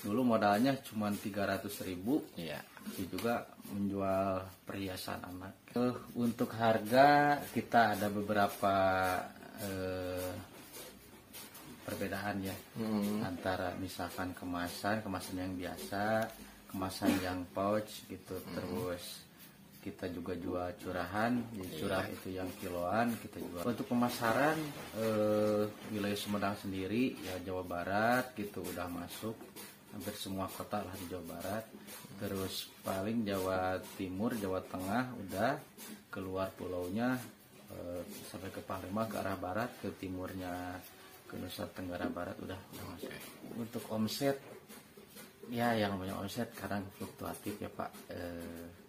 [0.06, 2.62] dulu modalnya cuma 300 ribu ya
[2.94, 8.76] itu juga menjual perhiasan anak uh, untuk harga kita ada beberapa
[9.66, 10.32] uh,
[11.82, 13.26] perbedaan ya hmm.
[13.26, 16.30] antara misalkan kemasan kemasan yang biasa
[16.70, 18.54] kemasan yang pouch gitu hmm.
[18.54, 19.26] terus
[19.82, 21.78] kita juga jual curahan di iya.
[21.80, 23.64] curah itu yang kiloan kita jual.
[23.64, 24.58] Untuk pemasaran
[25.00, 25.64] eh,
[25.94, 29.38] wilayah Sumedang sendiri ya Jawa Barat gitu udah masuk.
[29.96, 31.66] Hampir semua kota lah di Jawa Barat.
[32.20, 35.52] Terus paling Jawa Timur Jawa Tengah udah
[36.12, 37.16] keluar pulaunya
[37.72, 40.82] eh, sampai ke Palembang ke arah barat ke timurnya
[41.28, 43.12] ke Nusa Tenggara Barat udah udah masuk.
[43.60, 44.40] Untuk omset
[45.48, 47.92] ya yang namanya omset kadang fluktuatif ya Pak.
[48.12, 48.87] Eh,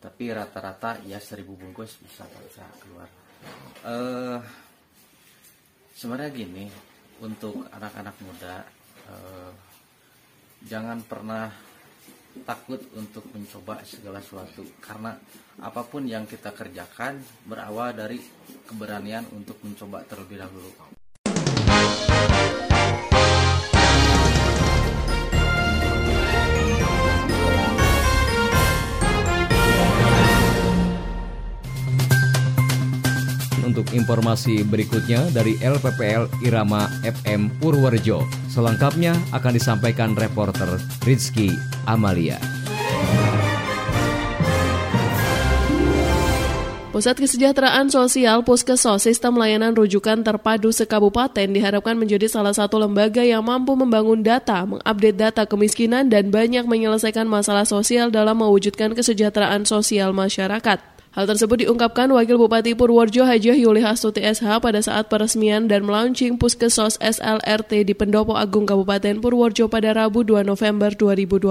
[0.00, 3.08] tapi rata-rata ya seribu bungkus bisa bisa keluar
[3.84, 4.40] uh,
[5.96, 6.64] sebenarnya gini
[7.20, 8.64] untuk anak-anak muda
[9.08, 9.52] uh,
[10.64, 11.48] jangan pernah
[12.46, 15.18] takut untuk mencoba segala sesuatu karena
[15.60, 18.22] apa pun yang kita kerjakan berawal dari
[18.64, 20.70] keberanian untuk mencoba terlebih dahulu.
[33.80, 38.28] Untuk informasi berikutnya dari LPPL Irama FM Purworejo.
[38.52, 40.76] Selengkapnya akan disampaikan reporter
[41.08, 41.48] Rizky
[41.88, 42.36] Amalia.
[46.92, 53.40] Pusat Kesejahteraan Sosial Puskesos Sistem Layanan Rujukan Terpadu Sekabupaten diharapkan menjadi salah satu lembaga yang
[53.40, 60.12] mampu membangun data, mengupdate data kemiskinan, dan banyak menyelesaikan masalah sosial dalam mewujudkan kesejahteraan sosial
[60.12, 60.99] masyarakat.
[61.10, 66.38] Hal tersebut diungkapkan Wakil Bupati Purworejo Hajah Yuli Hastuti SH pada saat peresmian dan melaunching
[66.38, 71.50] Puskesos SLRT di Pendopo Agung Kabupaten Purworejo pada Rabu 2 November 2022.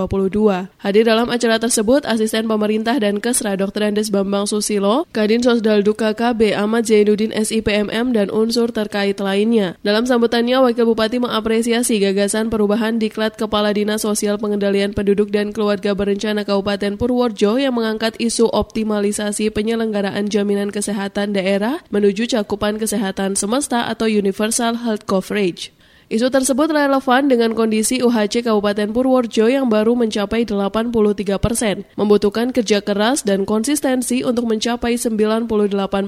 [0.79, 3.91] Hadir dalam acara tersebut Asisten Pemerintah dan Kesra Dr.
[3.91, 9.75] Andes Bambang Susilo, Kadin Sosdaldu KKB Ahmad Zainuddin SIPMM dan unsur terkait lainnya.
[9.83, 15.91] Dalam sambutannya, Wakil Bupati mengapresiasi gagasan perubahan diklat Kepala Dinas Sosial Pengendalian Penduduk dan Keluarga
[15.91, 23.89] Berencana Kabupaten Purworejo yang mengangkat isu optimalisasi penyelenggaraan jaminan kesehatan daerah menuju cakupan kesehatan semesta
[23.91, 25.73] atau Universal Health Coverage.
[26.09, 30.89] Isu tersebut relevan dengan kondisi UHC Kabupaten Purworejo yang baru mencapai 83
[31.37, 35.45] persen, membutuhkan kerja keras dan konsistensi untuk mencapai 98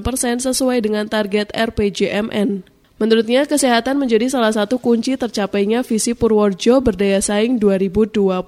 [0.02, 2.71] persen sesuai dengan target RPJMN.
[3.02, 8.46] Menurutnya, kesehatan menjadi salah satu kunci tercapainya visi Purworejo berdaya saing 2025.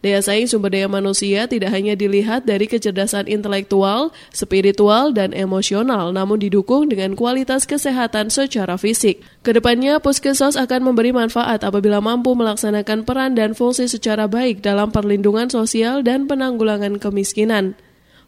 [0.00, 6.40] Daya saing sumber daya manusia tidak hanya dilihat dari kecerdasan intelektual, spiritual, dan emosional, namun
[6.40, 9.20] didukung dengan kualitas kesehatan secara fisik.
[9.44, 14.88] Ke depannya, Puskesos akan memberi manfaat apabila mampu melaksanakan peran dan fungsi secara baik dalam
[14.88, 17.76] perlindungan sosial dan penanggulangan kemiskinan.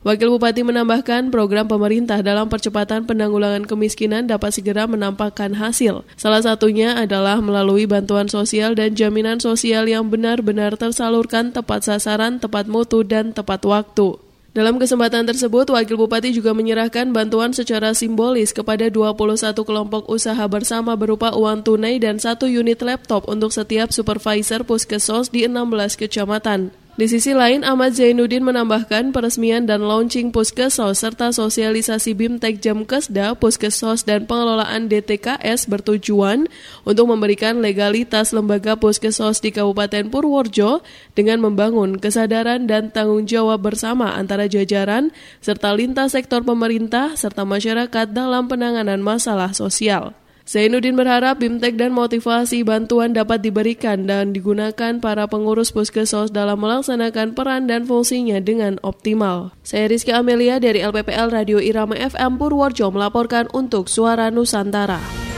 [0.01, 6.09] Wakil Bupati menambahkan program pemerintah dalam percepatan penanggulangan kemiskinan dapat segera menampakkan hasil.
[6.17, 12.65] Salah satunya adalah melalui bantuan sosial dan jaminan sosial yang benar-benar tersalurkan tepat sasaran, tepat
[12.65, 14.17] mutu, dan tepat waktu.
[14.57, 20.97] Dalam kesempatan tersebut, Wakil Bupati juga menyerahkan bantuan secara simbolis kepada 21 kelompok usaha bersama
[20.97, 26.80] berupa uang tunai dan satu unit laptop untuk setiap supervisor puskesos di 16 kecamatan.
[26.99, 34.03] Di sisi lain, Ahmad Zainuddin menambahkan peresmian dan launching Puskesos serta sosialisasi BIMTEK Jamkesda, Puskesos
[34.03, 36.51] dan pengelolaan DTKS bertujuan
[36.83, 40.83] untuk memberikan legalitas lembaga Puskesos di Kabupaten Purworejo
[41.15, 48.11] dengan membangun kesadaran dan tanggung jawab bersama antara jajaran serta lintas sektor pemerintah serta masyarakat
[48.13, 50.20] dalam penanganan masalah sosial.
[50.51, 57.39] Zainuddin berharap BIMTEK dan motivasi bantuan dapat diberikan dan digunakan para pengurus puskesmas dalam melaksanakan
[57.39, 59.55] peran dan fungsinya dengan optimal.
[59.63, 65.30] Saya Rizky Amelia dari LPPL Radio Irama FM Purworejo melaporkan untuk Suara Nusantara.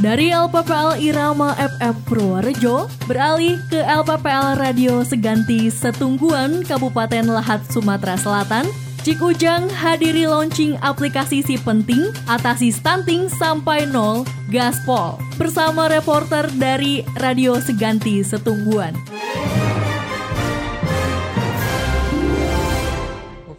[0.00, 8.64] Dari LPPL Irama FM Purworejo, beralih ke LPPL Radio Seganti Setungguan Kabupaten Lahat Sumatera Selatan,
[9.04, 17.04] Cik Ujang hadiri launching aplikasi si penting atasi stunting sampai nol Gaspol bersama reporter dari
[17.20, 18.96] Radio Seganti Setungguan.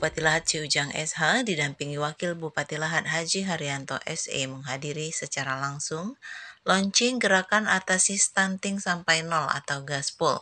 [0.02, 6.18] Bupati Lahat Ciujang SH didampingi Wakil Bupati Lahat Haji Haryanto SE menghadiri secara langsung
[6.66, 10.42] launching gerakan atasi stunting sampai nol atau Gaspol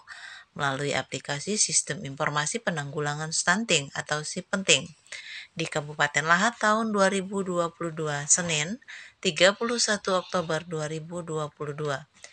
[0.55, 4.87] melalui aplikasi Sistem Informasi Penanggulangan Stunting atau Si Penting
[5.51, 7.67] di Kabupaten Lahat tahun 2022
[8.31, 8.79] Senin
[9.19, 9.59] 31
[10.23, 12.28] Oktober 2022.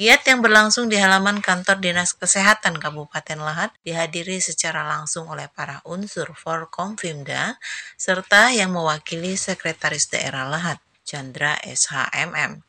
[0.00, 5.84] Giat yang berlangsung di halaman kantor Dinas Kesehatan Kabupaten Lahat dihadiri secara langsung oleh para
[5.84, 7.60] unsur Forkomfimda
[8.00, 12.64] serta yang mewakili Sekretaris Daerah Lahat, Chandra SHMM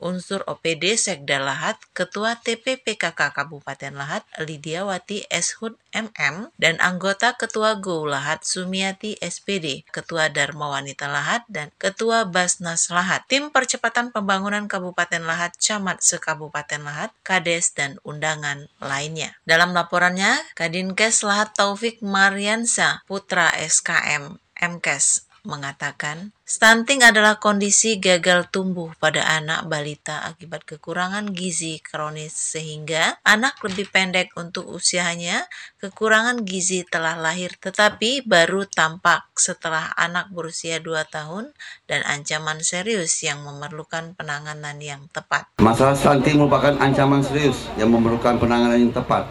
[0.00, 8.04] unsur OPD Sekda Lahat, Ketua TPPKK Kabupaten Lahat, Lidiawati Eshud MM, dan anggota Ketua GO
[8.04, 13.24] Lahat, Sumiati SPD, Ketua Dharma Wanita Lahat, dan Ketua Basnas Lahat.
[13.26, 19.36] Tim Percepatan Pembangunan Kabupaten Lahat, Camat Sekabupaten Lahat, Kades, dan undangan lainnya.
[19.48, 28.90] Dalam laporannya, Kadinkes Lahat Taufik Mariansa, Putra SKM MKes mengatakan, stunting adalah kondisi gagal tumbuh
[28.98, 35.46] pada anak balita akibat kekurangan gizi kronis sehingga anak lebih pendek untuk usianya,
[35.78, 41.54] kekurangan gizi telah lahir tetapi baru tampak setelah anak berusia 2 tahun
[41.86, 45.46] dan ancaman serius yang memerlukan penanganan yang tepat.
[45.62, 49.24] Masalah stunting merupakan ancaman serius yang memerlukan penanganan yang tepat.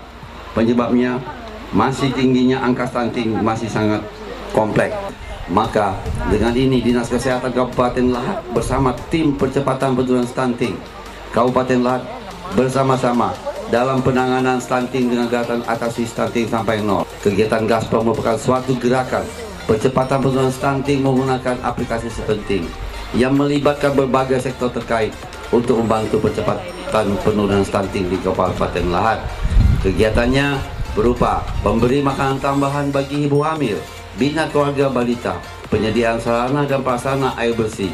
[0.56, 1.20] Penyebabnya
[1.76, 4.00] masih tingginya angka stunting masih sangat
[4.56, 4.96] kompleks
[5.50, 5.94] maka
[6.34, 10.74] dengan ini Dinas Kesehatan Kabupaten Lahat bersama tim percepatan penurunan stunting
[11.30, 12.04] Kabupaten Lahat
[12.54, 13.34] bersama-sama
[13.74, 17.06] dalam penanganan stunting dengan gerakan atasi stunting sampai nol.
[17.26, 19.26] Kegiatan Gaspol merupakan suatu gerakan
[19.66, 22.70] percepatan penurunan stunting menggunakan aplikasi sepenting
[23.18, 25.10] yang melibatkan berbagai sektor terkait
[25.50, 29.20] untuk membantu percepatan penurunan stunting di Kabupaten Lahat.
[29.82, 30.58] Kegiatannya
[30.94, 33.78] berupa memberi makanan tambahan bagi ibu hamil,
[34.16, 35.36] bina keluarga balita,
[35.68, 37.92] penyediaan sarana dan prasarana air bersih,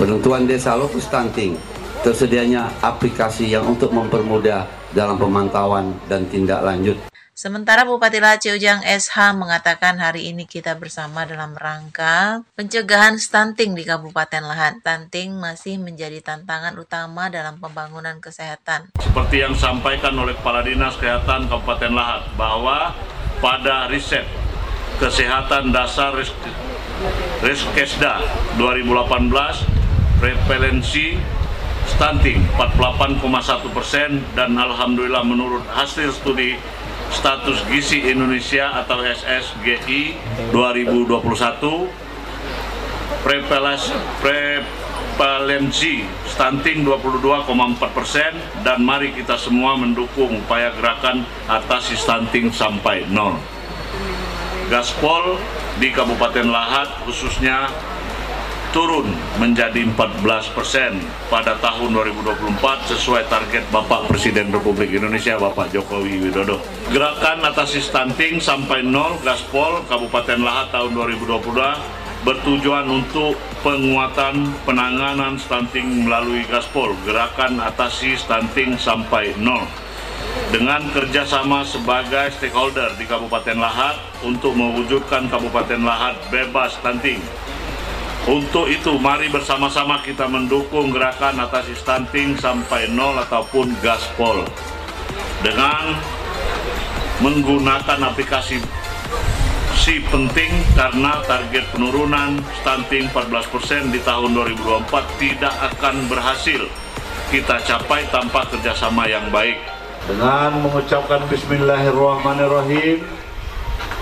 [0.00, 1.60] penentuan desa lokus stunting,
[2.00, 4.64] tersedianya aplikasi yang untuk mempermudah
[4.96, 6.96] dalam pemantauan dan tindak lanjut.
[7.38, 13.86] Sementara Bupati Lahat Ujang SH mengatakan hari ini kita bersama dalam rangka pencegahan stunting di
[13.86, 14.82] Kabupaten Lahat.
[14.82, 18.90] Stunting masih menjadi tantangan utama dalam pembangunan kesehatan.
[18.98, 22.90] Seperti yang disampaikan oleh Kepala Dinas Kesehatan Kabupaten Lahat bahwa
[23.38, 24.26] pada riset
[24.98, 26.12] kesehatan dasar
[27.40, 28.18] Riskesda
[28.58, 31.14] 2018 prevalensi
[31.86, 33.22] stunting 48,1
[33.70, 36.58] persen dan alhamdulillah menurut hasil studi
[37.08, 40.18] status gizi Indonesia atau SSGI
[40.52, 41.88] 2021
[43.24, 48.32] prevalensi, prevalensi stunting 22,4 persen
[48.66, 53.38] dan mari kita semua mendukung upaya gerakan atasi stunting sampai nol.
[54.68, 55.40] Gaspol
[55.80, 57.72] di Kabupaten Lahat khususnya
[58.68, 59.08] turun
[59.40, 60.20] menjadi 14
[60.52, 61.00] persen
[61.32, 66.60] pada tahun 2024 sesuai target Bapak Presiden Republik Indonesia Bapak Jokowi Widodo.
[66.92, 76.04] Gerakan atasi stunting sampai nol Gaspol Kabupaten Lahat tahun 2022 bertujuan untuk penguatan penanganan stunting
[76.04, 79.64] melalui Gaspol, gerakan atasi stunting sampai nol.
[80.48, 87.20] Dengan kerjasama sebagai stakeholder di Kabupaten Lahat untuk mewujudkan Kabupaten Lahat bebas stunting.
[88.28, 94.44] Untuk itu, mari bersama-sama kita mendukung gerakan atasi stunting sampai nol ataupun Gaspol.
[95.40, 95.96] Dengan
[97.24, 98.60] menggunakan aplikasi
[99.78, 104.84] si penting karena target penurunan stunting 14% di tahun 2024
[105.16, 106.68] tidak akan berhasil
[107.32, 109.77] kita capai tanpa kerjasama yang baik.
[110.08, 113.04] Dengan mengucapkan Bismillahirrahmanirrahim,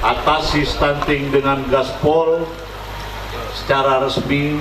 [0.07, 2.47] atasi stunting dengan gaspol
[3.51, 4.55] secara resmi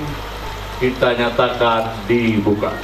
[0.82, 2.74] kita nyatakan dibuka.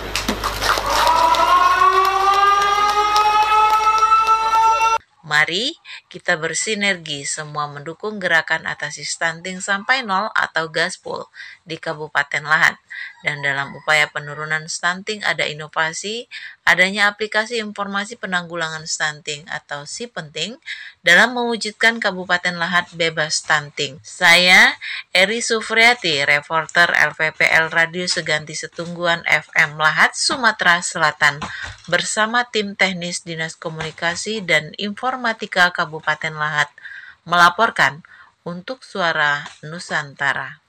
[5.26, 5.74] Mari
[6.06, 11.26] kita bersinergi semua mendukung gerakan atasi stunting sampai nol atau gaspol
[11.66, 12.78] di Kabupaten Lahat.
[13.22, 16.26] Dan dalam upaya penurunan stunting ada inovasi,
[16.66, 20.58] adanya aplikasi informasi penanggulangan stunting atau si penting
[21.06, 24.02] dalam mewujudkan Kabupaten Lahat bebas stunting.
[24.02, 24.74] Saya
[25.14, 31.38] Eri Sufriati, reporter LPPL Radio Seganti Setungguan FM Lahat, Sumatera Selatan,
[31.86, 36.70] bersama tim teknis Dinas Komunikasi dan Informatika Kabupaten Lahat,
[37.22, 38.02] melaporkan
[38.42, 40.61] untuk Suara Nusantara.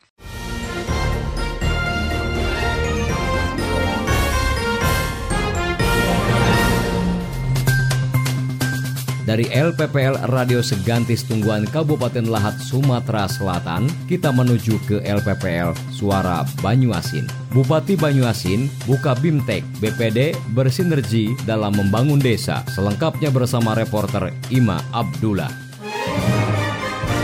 [9.24, 17.24] Dari LPPL Radio Seganti Tungguan Kabupaten Lahat, Sumatera Selatan, kita menuju ke LPPL Suara Banyuasin.
[17.56, 22.68] Bupati Banyuasin buka BIMTEK BPD bersinergi dalam membangun desa.
[22.76, 25.63] Selengkapnya bersama reporter Ima Abdullah.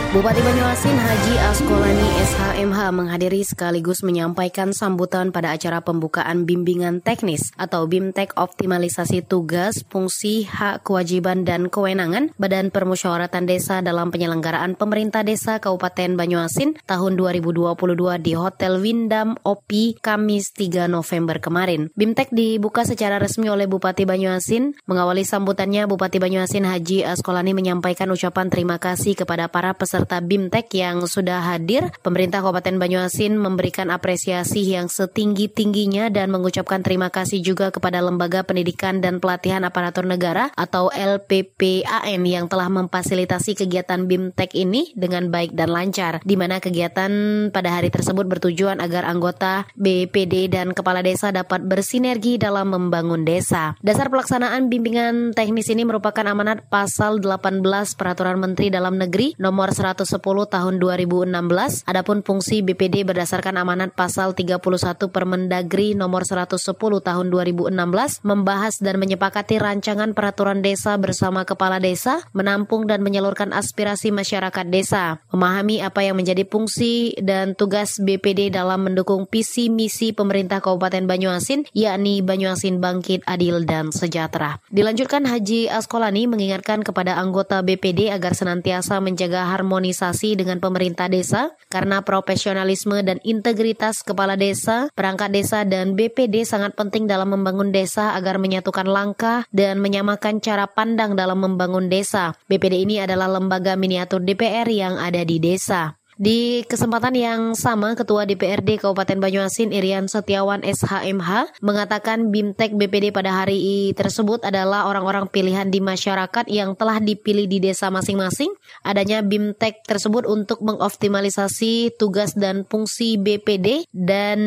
[0.09, 7.85] Bupati Banyuasin Haji Askolani SHMH menghadiri sekaligus menyampaikan sambutan pada acara pembukaan bimbingan teknis atau
[7.85, 15.61] BIMTEK Optimalisasi Tugas, Fungsi, Hak, Kewajiban, dan Kewenangan Badan Permusyawaratan Desa dalam penyelenggaraan Pemerintah Desa
[15.61, 17.77] Kabupaten Banyuasin tahun 2022
[18.25, 21.93] di Hotel Windam Opi Kamis 3 November kemarin.
[21.93, 24.73] BIMTEK dibuka secara resmi oleh Bupati Banyuasin.
[24.89, 30.67] Mengawali sambutannya, Bupati Banyuasin Haji Askolani menyampaikan ucapan terima kasih kepada para peserta peserta BIMTEK
[30.79, 37.67] yang sudah hadir, pemerintah Kabupaten Banyuasin memberikan apresiasi yang setinggi-tingginya dan mengucapkan terima kasih juga
[37.67, 44.95] kepada Lembaga Pendidikan dan Pelatihan Aparatur Negara atau LPPAN yang telah memfasilitasi kegiatan BIMTEK ini
[44.95, 47.11] dengan baik dan lancar, di mana kegiatan
[47.51, 53.75] pada hari tersebut bertujuan agar anggota BPD dan kepala desa dapat bersinergi dalam membangun desa.
[53.83, 57.59] Dasar pelaksanaan bimbingan teknis ini merupakan amanat pasal 18
[57.99, 61.89] Peraturan Menteri Dalam Negeri nomor 110 tahun 2016.
[61.89, 64.61] Adapun fungsi BPD berdasarkan amanat pasal 31
[65.09, 67.73] Permendagri nomor 110 tahun 2016
[68.21, 75.23] membahas dan menyepakati rancangan peraturan desa bersama kepala desa, menampung dan menyalurkan aspirasi masyarakat desa,
[75.33, 81.65] memahami apa yang menjadi fungsi dan tugas BPD dalam mendukung visi misi pemerintah Kabupaten Banyuasin,
[81.71, 84.61] yakni Banyuasin Bangkit, Adil, dan Sejahtera.
[84.69, 91.55] Dilanjutkan Haji Askolani mengingatkan kepada anggota BPD agar senantiasa menjaga harmoni harmonisasi dengan pemerintah desa
[91.71, 98.11] karena profesionalisme dan integritas kepala desa, perangkat desa dan BPD sangat penting dalam membangun desa
[98.19, 102.35] agar menyatukan langkah dan menyamakan cara pandang dalam membangun desa.
[102.51, 105.98] BPD ini adalah lembaga miniatur DPR yang ada di desa.
[106.19, 113.31] Di kesempatan yang sama, Ketua DPRD Kabupaten Banyuasin Irian Setiawan SHMH mengatakan BIMTEK BPD pada
[113.31, 118.51] hari tersebut adalah orang-orang pilihan di masyarakat yang telah dipilih di desa masing-masing.
[118.83, 124.39] Adanya BIMTEK tersebut untuk mengoptimalisasi tugas dan fungsi BPD dan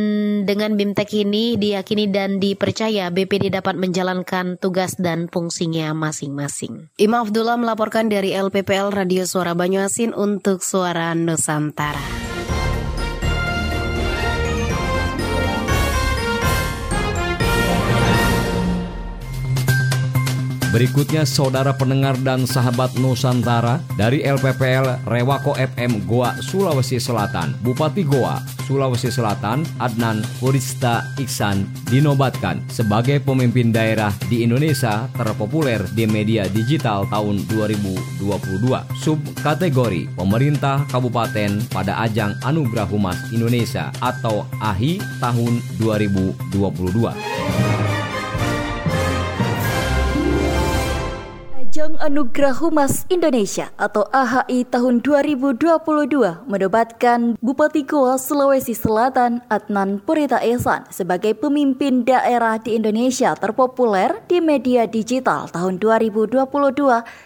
[0.45, 6.93] dengan BIMTEK ini diyakini dan dipercaya BPD dapat menjalankan tugas dan fungsinya masing-masing.
[7.01, 11.62] Imam Abdullah melaporkan dari LPPL Radio Suara Banyuasin untuk Suara Nusantara.
[11.63, 12.32] Nusantara.
[20.73, 27.53] Berikutnya saudara pendengar dan sahabat Nusantara dari LPPL Rewako FM Goa Sulawesi Selatan.
[27.61, 36.09] Bupati Goa Sulawesi Selatan Adnan Purista Iksan dinobatkan sebagai pemimpin daerah di Indonesia terpopuler di
[36.09, 38.33] media digital tahun 2022.
[38.97, 47.91] Subkategori Pemerintah Kabupaten pada ajang Anugerah Humas Indonesia atau AHI tahun 2022.
[51.73, 60.85] Anugerah Humas Indonesia atau AHI tahun 2022 menobatkan Bupati Goa Sulawesi Selatan Adnan Purita Esan
[60.93, 66.45] sebagai pemimpin daerah di Indonesia terpopuler di media digital tahun 2022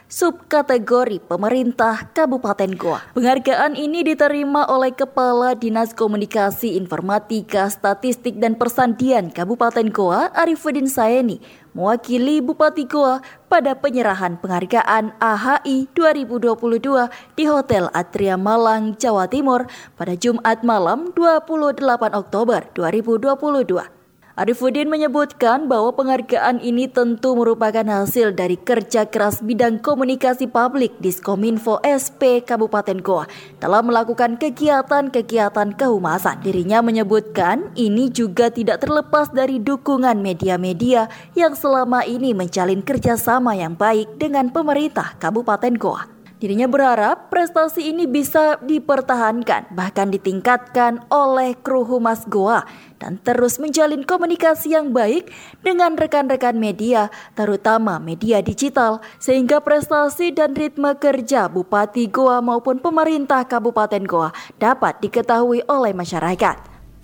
[0.06, 3.02] subkategori pemerintah Kabupaten Goa.
[3.18, 11.65] Penghargaan ini diterima oleh Kepala Dinas Komunikasi Informatika, Statistik dan Persandian Kabupaten Goa Arifuddin Saeni
[11.76, 13.20] mewakili Bupati Goa
[13.52, 19.68] pada penyerahan penghargaan AHI 2022 di Hotel Atria Malang, Jawa Timur
[20.00, 21.84] pada Jumat malam 28
[22.16, 23.95] Oktober 2022.
[24.36, 31.80] Arifuddin menyebutkan bahwa penghargaan ini tentu merupakan hasil dari kerja keras bidang komunikasi publik Diskominfo
[31.80, 33.24] SP Kabupaten Goa
[33.56, 36.44] dalam melakukan kegiatan-kegiatan kehumasan.
[36.44, 43.72] Dirinya menyebutkan ini juga tidak terlepas dari dukungan media-media yang selama ini menjalin kerjasama yang
[43.72, 46.16] baik dengan pemerintah Kabupaten Goa.
[46.36, 52.60] Dirinya berharap prestasi ini bisa dipertahankan bahkan ditingkatkan oleh kru Humas Goa
[52.96, 55.28] dan terus menjalin komunikasi yang baik
[55.60, 63.44] dengan rekan-rekan media, terutama media digital, sehingga prestasi dan ritme kerja Bupati Goa maupun pemerintah
[63.44, 66.56] Kabupaten Goa dapat diketahui oleh masyarakat.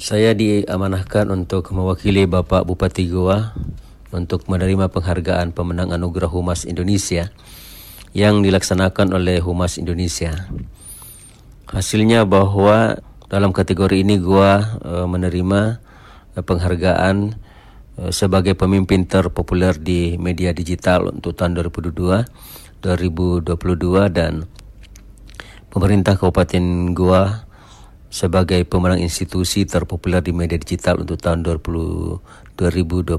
[0.03, 3.55] Saya diamanahkan untuk mewakili Bapak Bupati Goa
[4.11, 7.31] untuk menerima penghargaan pemenang Anugerah Humas Indonesia
[8.13, 10.51] yang dilaksanakan oleh Humas Indonesia.
[11.73, 13.01] Hasilnya bahwa
[13.33, 15.81] dalam kategori ini gua uh, menerima
[16.37, 17.33] uh, penghargaan
[17.97, 22.29] uh, sebagai pemimpin terpopuler di media digital untuk tahun 2022,
[22.85, 23.49] 2022
[24.13, 24.45] dan
[25.73, 27.49] pemerintah Kabupaten Goa
[28.13, 33.17] sebagai pemenang institusi terpopuler di media digital untuk tahun 20, 2022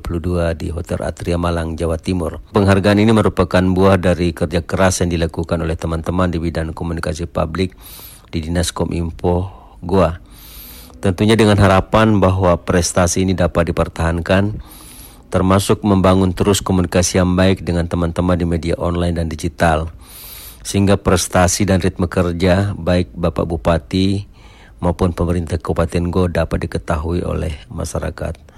[0.53, 2.45] di Hotel Atria Malang, Jawa Timur.
[2.53, 7.73] Penghargaan ini merupakan buah dari kerja keras yang dilakukan oleh teman-teman di bidang komunikasi publik
[8.29, 10.23] di Dinas Kominfo Goa.
[11.03, 14.63] Tentunya dengan harapan bahwa prestasi ini dapat dipertahankan
[15.27, 19.89] termasuk membangun terus komunikasi yang baik dengan teman-teman di media online dan digital
[20.61, 24.29] sehingga prestasi dan ritme kerja baik Bapak Bupati
[24.77, 28.52] maupun pemerintah Kabupaten Goa dapat diketahui oleh masyarakat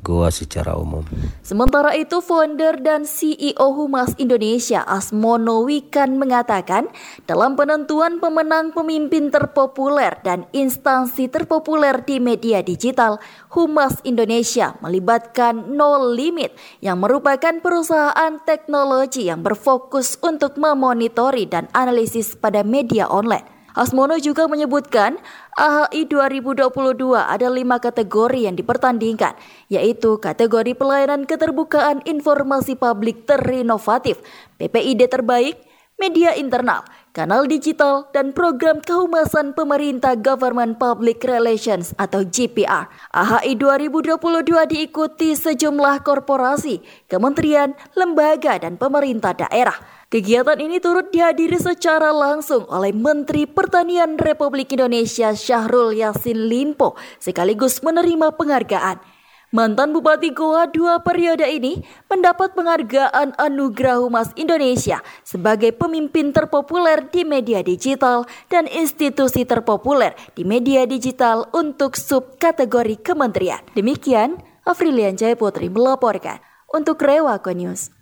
[0.00, 1.04] Goa secara umum.
[1.44, 6.88] Sementara itu, founder dan CEO Humas Indonesia Asmono Wikan mengatakan
[7.28, 13.20] dalam penentuan pemenang pemimpin terpopuler dan instansi terpopuler di media digital,
[13.52, 22.32] Humas Indonesia melibatkan No Limit yang merupakan perusahaan teknologi yang berfokus untuk memonitori dan analisis
[22.40, 23.59] pada media online.
[23.74, 25.18] Asmono juga menyebutkan
[25.54, 26.70] AHI 2022
[27.14, 29.38] ada lima kategori yang dipertandingkan,
[29.70, 34.18] yaitu kategori pelayanan keterbukaan informasi publik terinovatif,
[34.58, 35.54] PPID terbaik,
[36.00, 36.80] media internal,
[37.12, 42.88] kanal digital, dan program kehumasan pemerintah Government Public Relations atau GPR.
[43.12, 44.16] AHI 2022
[44.72, 49.99] diikuti sejumlah korporasi, kementerian, lembaga, dan pemerintah daerah.
[50.10, 57.78] Kegiatan ini turut dihadiri secara langsung oleh Menteri Pertanian Republik Indonesia Syahrul Yassin Limpo sekaligus
[57.78, 58.98] menerima penghargaan.
[59.54, 67.22] Mantan Bupati Goa dua periode ini mendapat penghargaan Anugerah Humas Indonesia sebagai pemimpin terpopuler di
[67.22, 73.62] media digital dan institusi terpopuler di media digital untuk subkategori kementerian.
[73.78, 77.99] Demikian, Afrilian Jaya Putri melaporkan untuk Rewako News.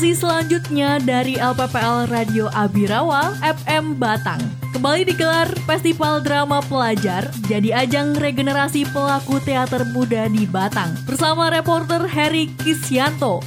[0.00, 4.40] Informasi selanjutnya dari LPPL Radio Abirawa FM Batang.
[4.72, 12.08] Kembali digelar Festival Drama Pelajar jadi ajang regenerasi pelaku teater muda di Batang bersama reporter
[12.08, 13.44] Harry Kisyanto.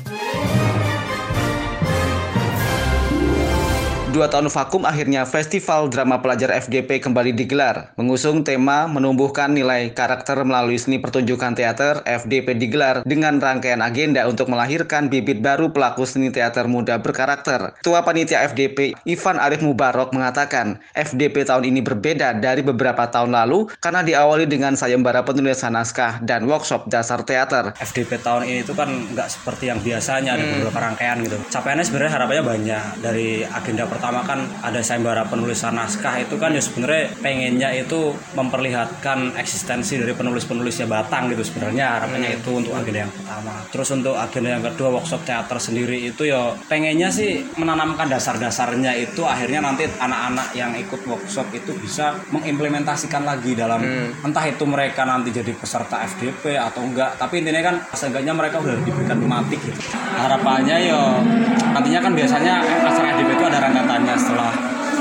[4.14, 7.98] Dua tahun vakum akhirnya Festival Drama Pelajar FGP kembali digelar.
[7.98, 14.54] Mengusung tema menumbuhkan nilai karakter melalui seni pertunjukan teater, FDP digelar dengan rangkaian agenda untuk
[14.54, 17.74] melahirkan bibit baru pelaku seni teater muda berkarakter.
[17.82, 23.66] Ketua Panitia FDP, Ivan Arif Mubarok mengatakan, FDP tahun ini berbeda dari beberapa tahun lalu
[23.82, 27.74] karena diawali dengan sayembara penulisan naskah dan workshop dasar teater.
[27.82, 30.54] FDP tahun ini itu kan nggak seperti yang biasanya, ada hmm.
[30.62, 31.38] beberapa rangkaian gitu.
[31.50, 36.52] Capaiannya sebenarnya harapannya banyak dari agenda pertama pertama kan ada sayembara penulisan naskah itu kan
[36.52, 43.08] ya sebenarnya pengennya itu memperlihatkan eksistensi dari penulis-penulisnya Batang gitu sebenarnya harapannya itu untuk agenda
[43.08, 43.64] yang pertama.
[43.72, 49.24] Terus untuk agenda yang kedua workshop teater sendiri itu ya pengennya sih menanamkan dasar-dasarnya itu
[49.24, 53.80] akhirnya nanti anak-anak yang ikut workshop itu bisa mengimplementasikan lagi dalam
[54.20, 57.16] entah itu mereka nanti jadi peserta FDP atau enggak.
[57.16, 59.80] Tapi intinya kan seenggaknya mereka udah diberikan tematik gitu.
[59.96, 61.24] Harapannya ya
[61.72, 63.60] nantinya kan biasanya acara FDP itu ada
[63.94, 64.52] rangkaiannya setelah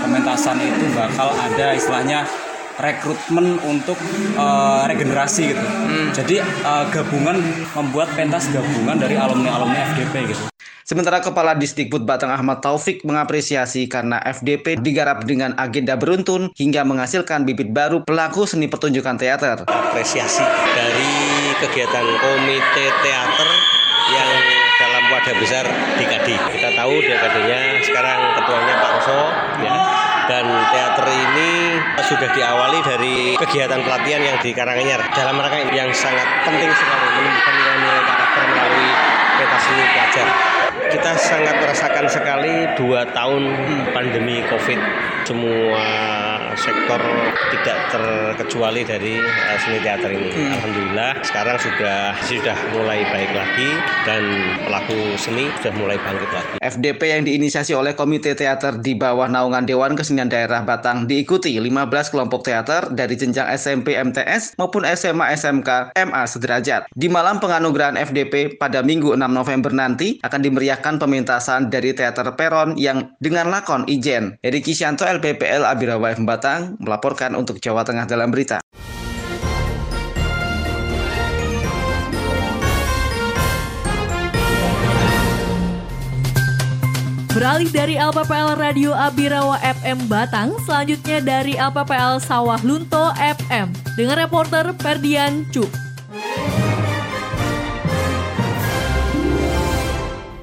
[0.04, 2.28] pementasan itu bakal ada istilahnya
[2.76, 3.96] rekrutmen untuk
[4.36, 5.64] eh, regenerasi gitu.
[6.12, 7.40] Jadi eh, gabungan
[7.72, 10.44] membuat pentas gabungan dari alumni-alumni FDP gitu.
[10.82, 17.48] Sementara Kepala Disdikbud Batang Ahmad Taufik mengapresiasi karena FDP digarap dengan agenda beruntun hingga menghasilkan
[17.48, 19.64] bibit baru pelaku seni pertunjukan teater.
[19.64, 20.44] apresiasi
[20.76, 21.12] dari
[21.64, 23.48] kegiatan komite teater
[24.10, 24.61] yang
[25.12, 25.64] wadah besar
[26.00, 26.28] DKD.
[26.40, 29.20] Kita tahu DKD-nya sekarang ketuanya Pak Roso
[29.60, 29.72] ya.
[30.22, 36.24] Dan teater ini sudah diawali dari kegiatan pelatihan yang di Karanganyar dalam rangka yang sangat
[36.46, 38.88] penting sekali menumbuhkan nilai-nilai karakter melalui
[39.36, 40.26] peta seni pelajar.
[40.92, 43.42] Kita sangat merasakan sekali dua tahun
[43.92, 44.80] pandemi COVID
[45.28, 45.84] semua
[46.58, 47.00] sektor
[47.52, 50.28] tidak terkecuali dari eh, seni teater ini.
[50.32, 50.52] Hmm.
[50.58, 53.70] Alhamdulillah sekarang sudah sudah mulai baik lagi
[54.08, 54.22] dan
[54.64, 56.54] pelaku seni sudah mulai bangkit lagi.
[56.62, 62.12] FDP yang diinisiasi oleh Komite Teater di bawah naungan Dewan Kesenian Daerah Batang diikuti 15
[62.12, 66.88] kelompok teater dari jenjang SMP MTS maupun SMA SMK MA sederajat.
[66.92, 72.74] Di malam penganugerahan FDP pada Minggu 6 November nanti akan dimeriahkan pementasan dari Teater Peron
[72.78, 74.38] yang dengan lakon Ijen.
[74.40, 78.58] Eri Kisyanto LPPL Abirawa FM Batang melaporkan untuk Jawa Tengah dalam berita.
[87.30, 94.74] Beralih dari LPPL Radio Abirawa FM Batang, selanjutnya dari LPPL Sawah Lunto FM dengan reporter
[94.82, 95.70] Ferdian Cuk.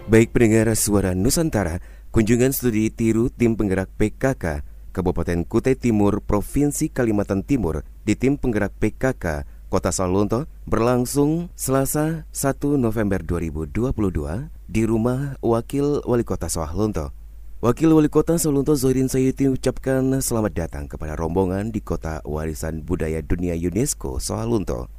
[0.07, 1.83] Baik pendengar suara Nusantara,
[2.15, 8.73] kunjungan studi tiru tim penggerak PKK Kabupaten Kutai Timur, Provinsi Kalimantan Timur di tim penggerak
[8.77, 17.13] PKK Kota Sawalunto berlangsung Selasa 1 November 2022 di rumah Wakil Wali Kota Sawalunto.
[17.61, 23.21] Wakil Wali Kota Sawalunto Zoirin Sayuti ucapkan selamat datang kepada rombongan di Kota Warisan Budaya
[23.21, 24.89] Dunia UNESCO Sawalunto.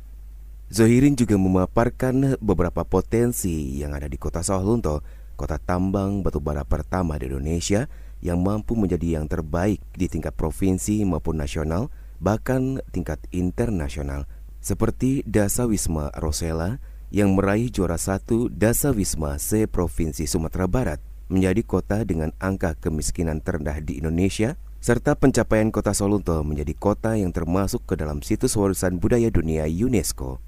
[0.70, 5.02] Zohirin juga memaparkan beberapa potensi yang ada di kota Sawalunto,
[5.34, 11.40] kota tambang batubara pertama di Indonesia yang mampu menjadi yang terbaik di tingkat provinsi maupun
[11.40, 11.88] nasional,
[12.20, 14.28] bahkan tingkat internasional,
[14.60, 21.00] seperti Dasa Wisma Rosella yang meraih juara satu Dasa Wisma se Provinsi Sumatera Barat,
[21.32, 27.32] menjadi kota dengan angka kemiskinan terendah di Indonesia, serta pencapaian kota Sawalunto menjadi kota yang
[27.32, 30.40] termasuk ke dalam situs warisan budaya dunia UNESCO.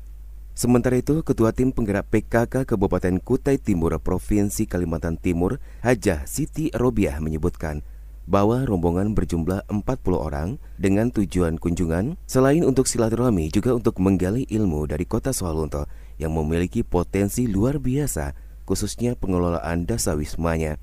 [0.53, 7.17] Sementara itu, Ketua Tim Penggerak PKK Kabupaten Kutai Timur Provinsi Kalimantan Timur, Hajah Siti Robiah
[7.25, 7.81] menyebutkan
[8.29, 9.83] bahwa rombongan berjumlah 40
[10.15, 10.49] orang
[10.79, 15.91] dengan tujuan kunjungan selain untuk silaturahmi juga untuk menggali ilmu dari kota Sawalunto
[16.23, 20.79] yang memiliki potensi luar biasa khususnya pengelolaan dasawismanya.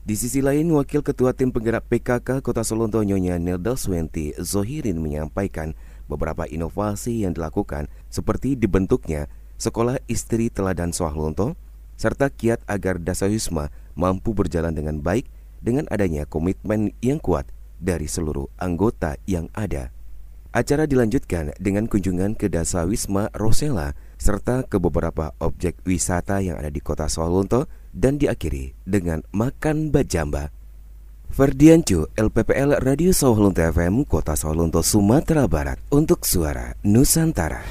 [0.00, 5.76] Di sisi lain, Wakil Ketua Tim Penggerak PKK Kota Sawalunto Nyonya Nelda Swenti Zohirin menyampaikan
[6.10, 9.30] beberapa inovasi yang dilakukan seperti dibentuknya
[9.60, 11.54] Sekolah Istri Teladan Sawalunto
[11.94, 15.30] serta kiat agar Dasawisma mampu berjalan dengan baik
[15.62, 17.46] dengan adanya komitmen yang kuat
[17.78, 19.92] dari seluruh anggota yang ada.
[20.50, 26.82] Acara dilanjutkan dengan kunjungan ke Dasawisma Rosella serta ke beberapa objek wisata yang ada di
[26.82, 30.50] kota Sawalunto dan diakhiri dengan makan bajamba.
[31.30, 37.62] Ferdiancu, LPPL Radio Sawalunto FM, Kota Sawalunto, Sumatera Barat, untuk suara Nusantara.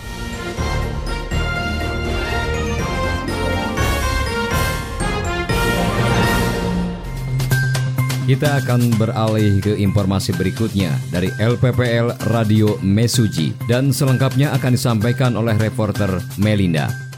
[8.30, 15.58] Kita akan beralih ke informasi berikutnya dari LPPL Radio Mesuji dan selengkapnya akan disampaikan oleh
[15.58, 17.09] reporter Melinda.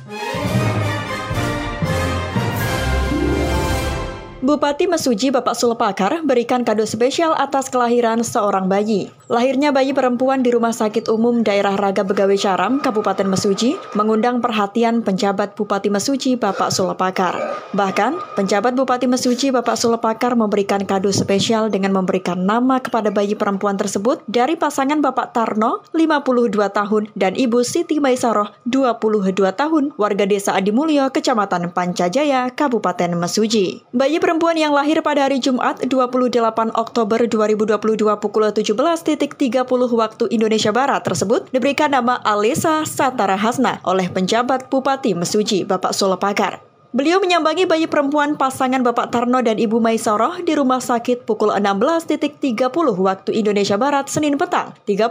[4.41, 9.13] Bupati Mesuji Bapak Sulepakar berikan kado spesial atas kelahiran seorang bayi.
[9.29, 15.05] Lahirnya bayi perempuan di Rumah Sakit Umum Daerah Raga Begawe Caram, Kabupaten Mesuji, mengundang perhatian
[15.05, 17.37] penjabat Bupati Mesuji Bapak Sulepakar.
[17.77, 23.77] Bahkan, penjabat Bupati Mesuji Bapak Sulepakar memberikan kado spesial dengan memberikan nama kepada bayi perempuan
[23.77, 30.57] tersebut dari pasangan Bapak Tarno, 52 tahun, dan Ibu Siti Maisaroh, 22 tahun, warga desa
[30.57, 33.85] Adimulyo, Kecamatan Pancajaya, Kabupaten Mesuji.
[33.95, 37.77] Bayi perempuan perempuan yang lahir pada hari Jumat 28 Oktober 2022
[38.17, 45.61] pukul 17.30 waktu Indonesia Barat tersebut diberikan nama Alisa Satara Hasna oleh penjabat Bupati Mesuji
[45.61, 46.70] Bapak Solopakar.
[46.91, 52.67] Beliau menyambangi bayi perempuan pasangan Bapak Tarno dan Ibu Maisoroh di rumah sakit pukul 16.30
[52.99, 55.07] waktu Indonesia Barat Senin petang 31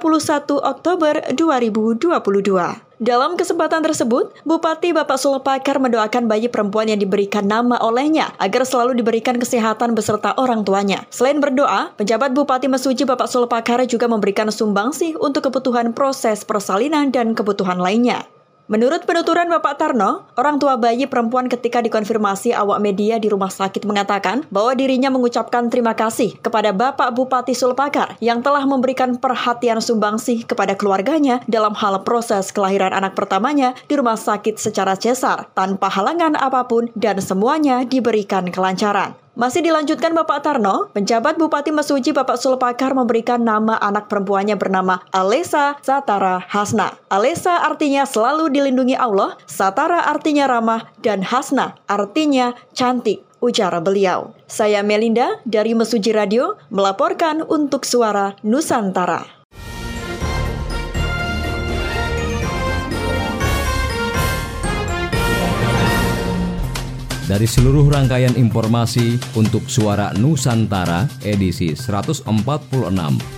[0.61, 2.05] Oktober 2022.
[3.01, 9.01] Dalam kesempatan tersebut, Bupati Bapak Sulapakar mendoakan bayi perempuan yang diberikan nama olehnya agar selalu
[9.01, 11.09] diberikan kesehatan beserta orang tuanya.
[11.09, 17.33] Selain berdoa, penjabat Bupati Mesuji Bapak Sulapakar juga memberikan sumbangsih untuk kebutuhan proses persalinan dan
[17.33, 18.29] kebutuhan lainnya.
[18.71, 23.83] Menurut penuturan Bapak Tarno, orang tua bayi perempuan ketika dikonfirmasi awak media di rumah sakit
[23.83, 30.47] mengatakan bahwa dirinya mengucapkan terima kasih kepada Bapak Bupati Sulpakar yang telah memberikan perhatian sumbangsih
[30.47, 36.39] kepada keluarganya dalam hal proses kelahiran anak pertamanya di rumah sakit secara cesar tanpa halangan
[36.39, 39.19] apa pun dan semuanya diberikan kelancaran.
[39.39, 45.79] Masih dilanjutkan Bapak Tarno, penjabat Bupati Mesuji Bapak Sulpakar memberikan nama anak perempuannya bernama Alesa
[45.81, 46.99] Satara Hasna.
[47.09, 54.37] Alesa artinya selalu dilindungi Allah, Satara artinya ramah, dan Hasna artinya cantik ujar beliau.
[54.45, 59.40] Saya Melinda dari Mesuji Radio melaporkan untuk Suara Nusantara.
[67.31, 72.27] Dari seluruh rangkaian informasi untuk Suara Nusantara edisi 146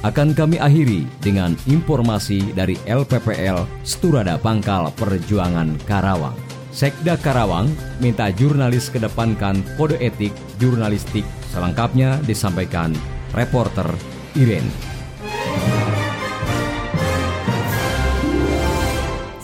[0.01, 6.32] akan kami akhiri dengan informasi dari LPPL Sturada Pangkal Perjuangan Karawang.
[6.72, 7.68] Sekda Karawang
[8.01, 12.97] minta jurnalis kedepankan kode etik jurnalistik selengkapnya disampaikan
[13.36, 13.93] reporter
[14.32, 14.72] Irene.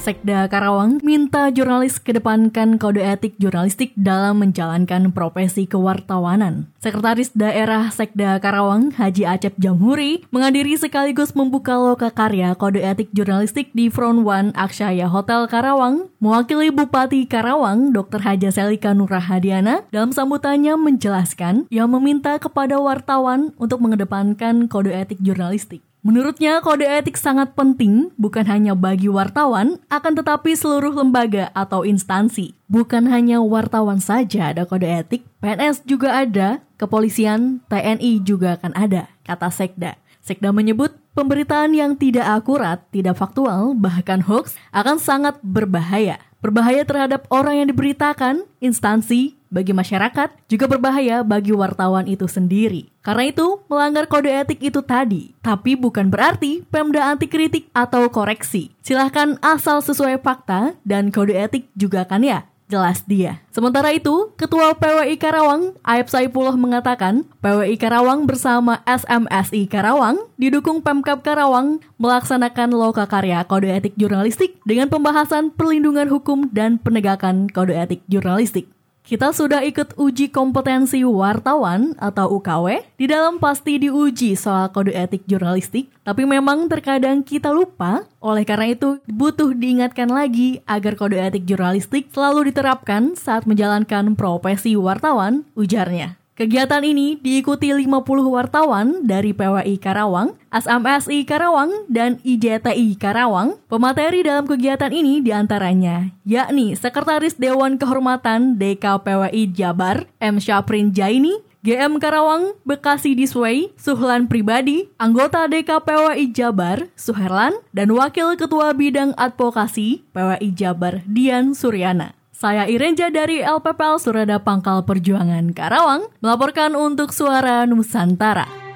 [0.08, 6.72] Sekda Karawang minta jurnalis kedepankan kode etik jurnalistik dalam menjalankan profesi kewartawanan.
[6.80, 13.68] Sekretaris Daerah Sekda Karawang, Haji Acep Jamhuri, menghadiri sekaligus membuka loka karya kode etik jurnalistik
[13.76, 16.08] di Front One Akshaya Hotel Karawang.
[16.24, 18.24] Mewakili Bupati Karawang, Dr.
[18.24, 25.84] Haja Selika Nurahadiana, dalam sambutannya menjelaskan yang meminta kepada wartawan untuk mengedepankan kode etik jurnalistik.
[26.08, 32.56] Menurutnya, kode etik sangat penting bukan hanya bagi wartawan, akan tetapi seluruh lembaga atau instansi.
[32.64, 39.12] Bukan hanya wartawan saja ada kode etik, PNS juga ada, kepolisian, TNI juga akan ada,
[39.20, 40.00] kata Sekda.
[40.24, 46.16] Sekda menyebut pemberitaan yang tidak akurat, tidak faktual, bahkan hoax akan sangat berbahaya.
[46.38, 52.92] Berbahaya terhadap orang yang diberitakan, instansi, bagi masyarakat, juga berbahaya bagi wartawan itu sendiri.
[53.02, 58.70] Karena itu, melanggar kode etik itu tadi, tapi bukan berarti Pemda anti kritik atau koreksi.
[58.84, 63.42] Silahkan asal sesuai fakta dan kode etik juga kan ya, jelas dia.
[63.50, 71.26] Sementara itu, Ketua PWI Karawang, Aib Saipullah mengatakan, PWI Karawang bersama SMSI Karawang didukung Pemkap
[71.26, 78.04] Karawang melaksanakan loka karya kode etik jurnalistik dengan pembahasan perlindungan hukum dan penegakan kode etik
[78.06, 78.77] jurnalistik.
[79.08, 82.92] Kita sudah ikut uji kompetensi wartawan atau UKW.
[83.00, 88.04] Di dalam pasti diuji soal kode etik jurnalistik, tapi memang terkadang kita lupa.
[88.20, 94.76] Oleh karena itu, butuh diingatkan lagi agar kode etik jurnalistik selalu diterapkan saat menjalankan profesi
[94.76, 96.20] wartawan, ujarnya.
[96.38, 97.98] Kegiatan ini diikuti 50
[98.30, 103.58] wartawan dari PWI Karawang, SMSI Karawang, dan IJTI Karawang.
[103.66, 110.38] Pemateri dalam kegiatan ini di antaranya yakni Sekretaris Dewan Kehormatan DKPWI Jabar, M.
[110.38, 118.78] Syaprin Jaini, GM Karawang, Bekasi Disway, Suhlan Pribadi, anggota DKPWI Jabar, Suherlan, dan Wakil Ketua
[118.78, 122.17] Bidang Advokasi PWI Jabar, Dian Suryana.
[122.38, 128.67] Saya Irenja dari LPPL Surada Pangkal Perjuangan Karawang melaporkan untuk Suara Nusantara.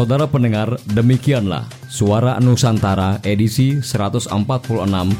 [0.00, 4.32] Saudara pendengar, demikianlah Suara Nusantara edisi 146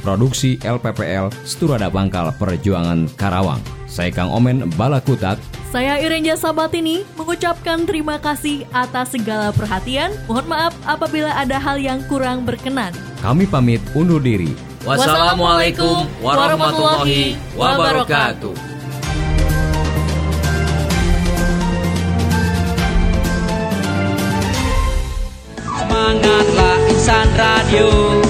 [0.00, 3.60] produksi LPPL Sturada Bangkal Perjuangan Karawang.
[3.84, 5.36] Saya Kang Omen Balakutak.
[5.68, 10.16] Saya Irenja Sabatini mengucapkan terima kasih atas segala perhatian.
[10.24, 12.96] Mohon maaf apabila ada hal yang kurang berkenan.
[13.20, 14.56] Kami pamit undur diri.
[14.88, 18.69] Wassalamualaikum warahmatullahi wabarakatuh.
[26.00, 28.24] Semangatlah insan radio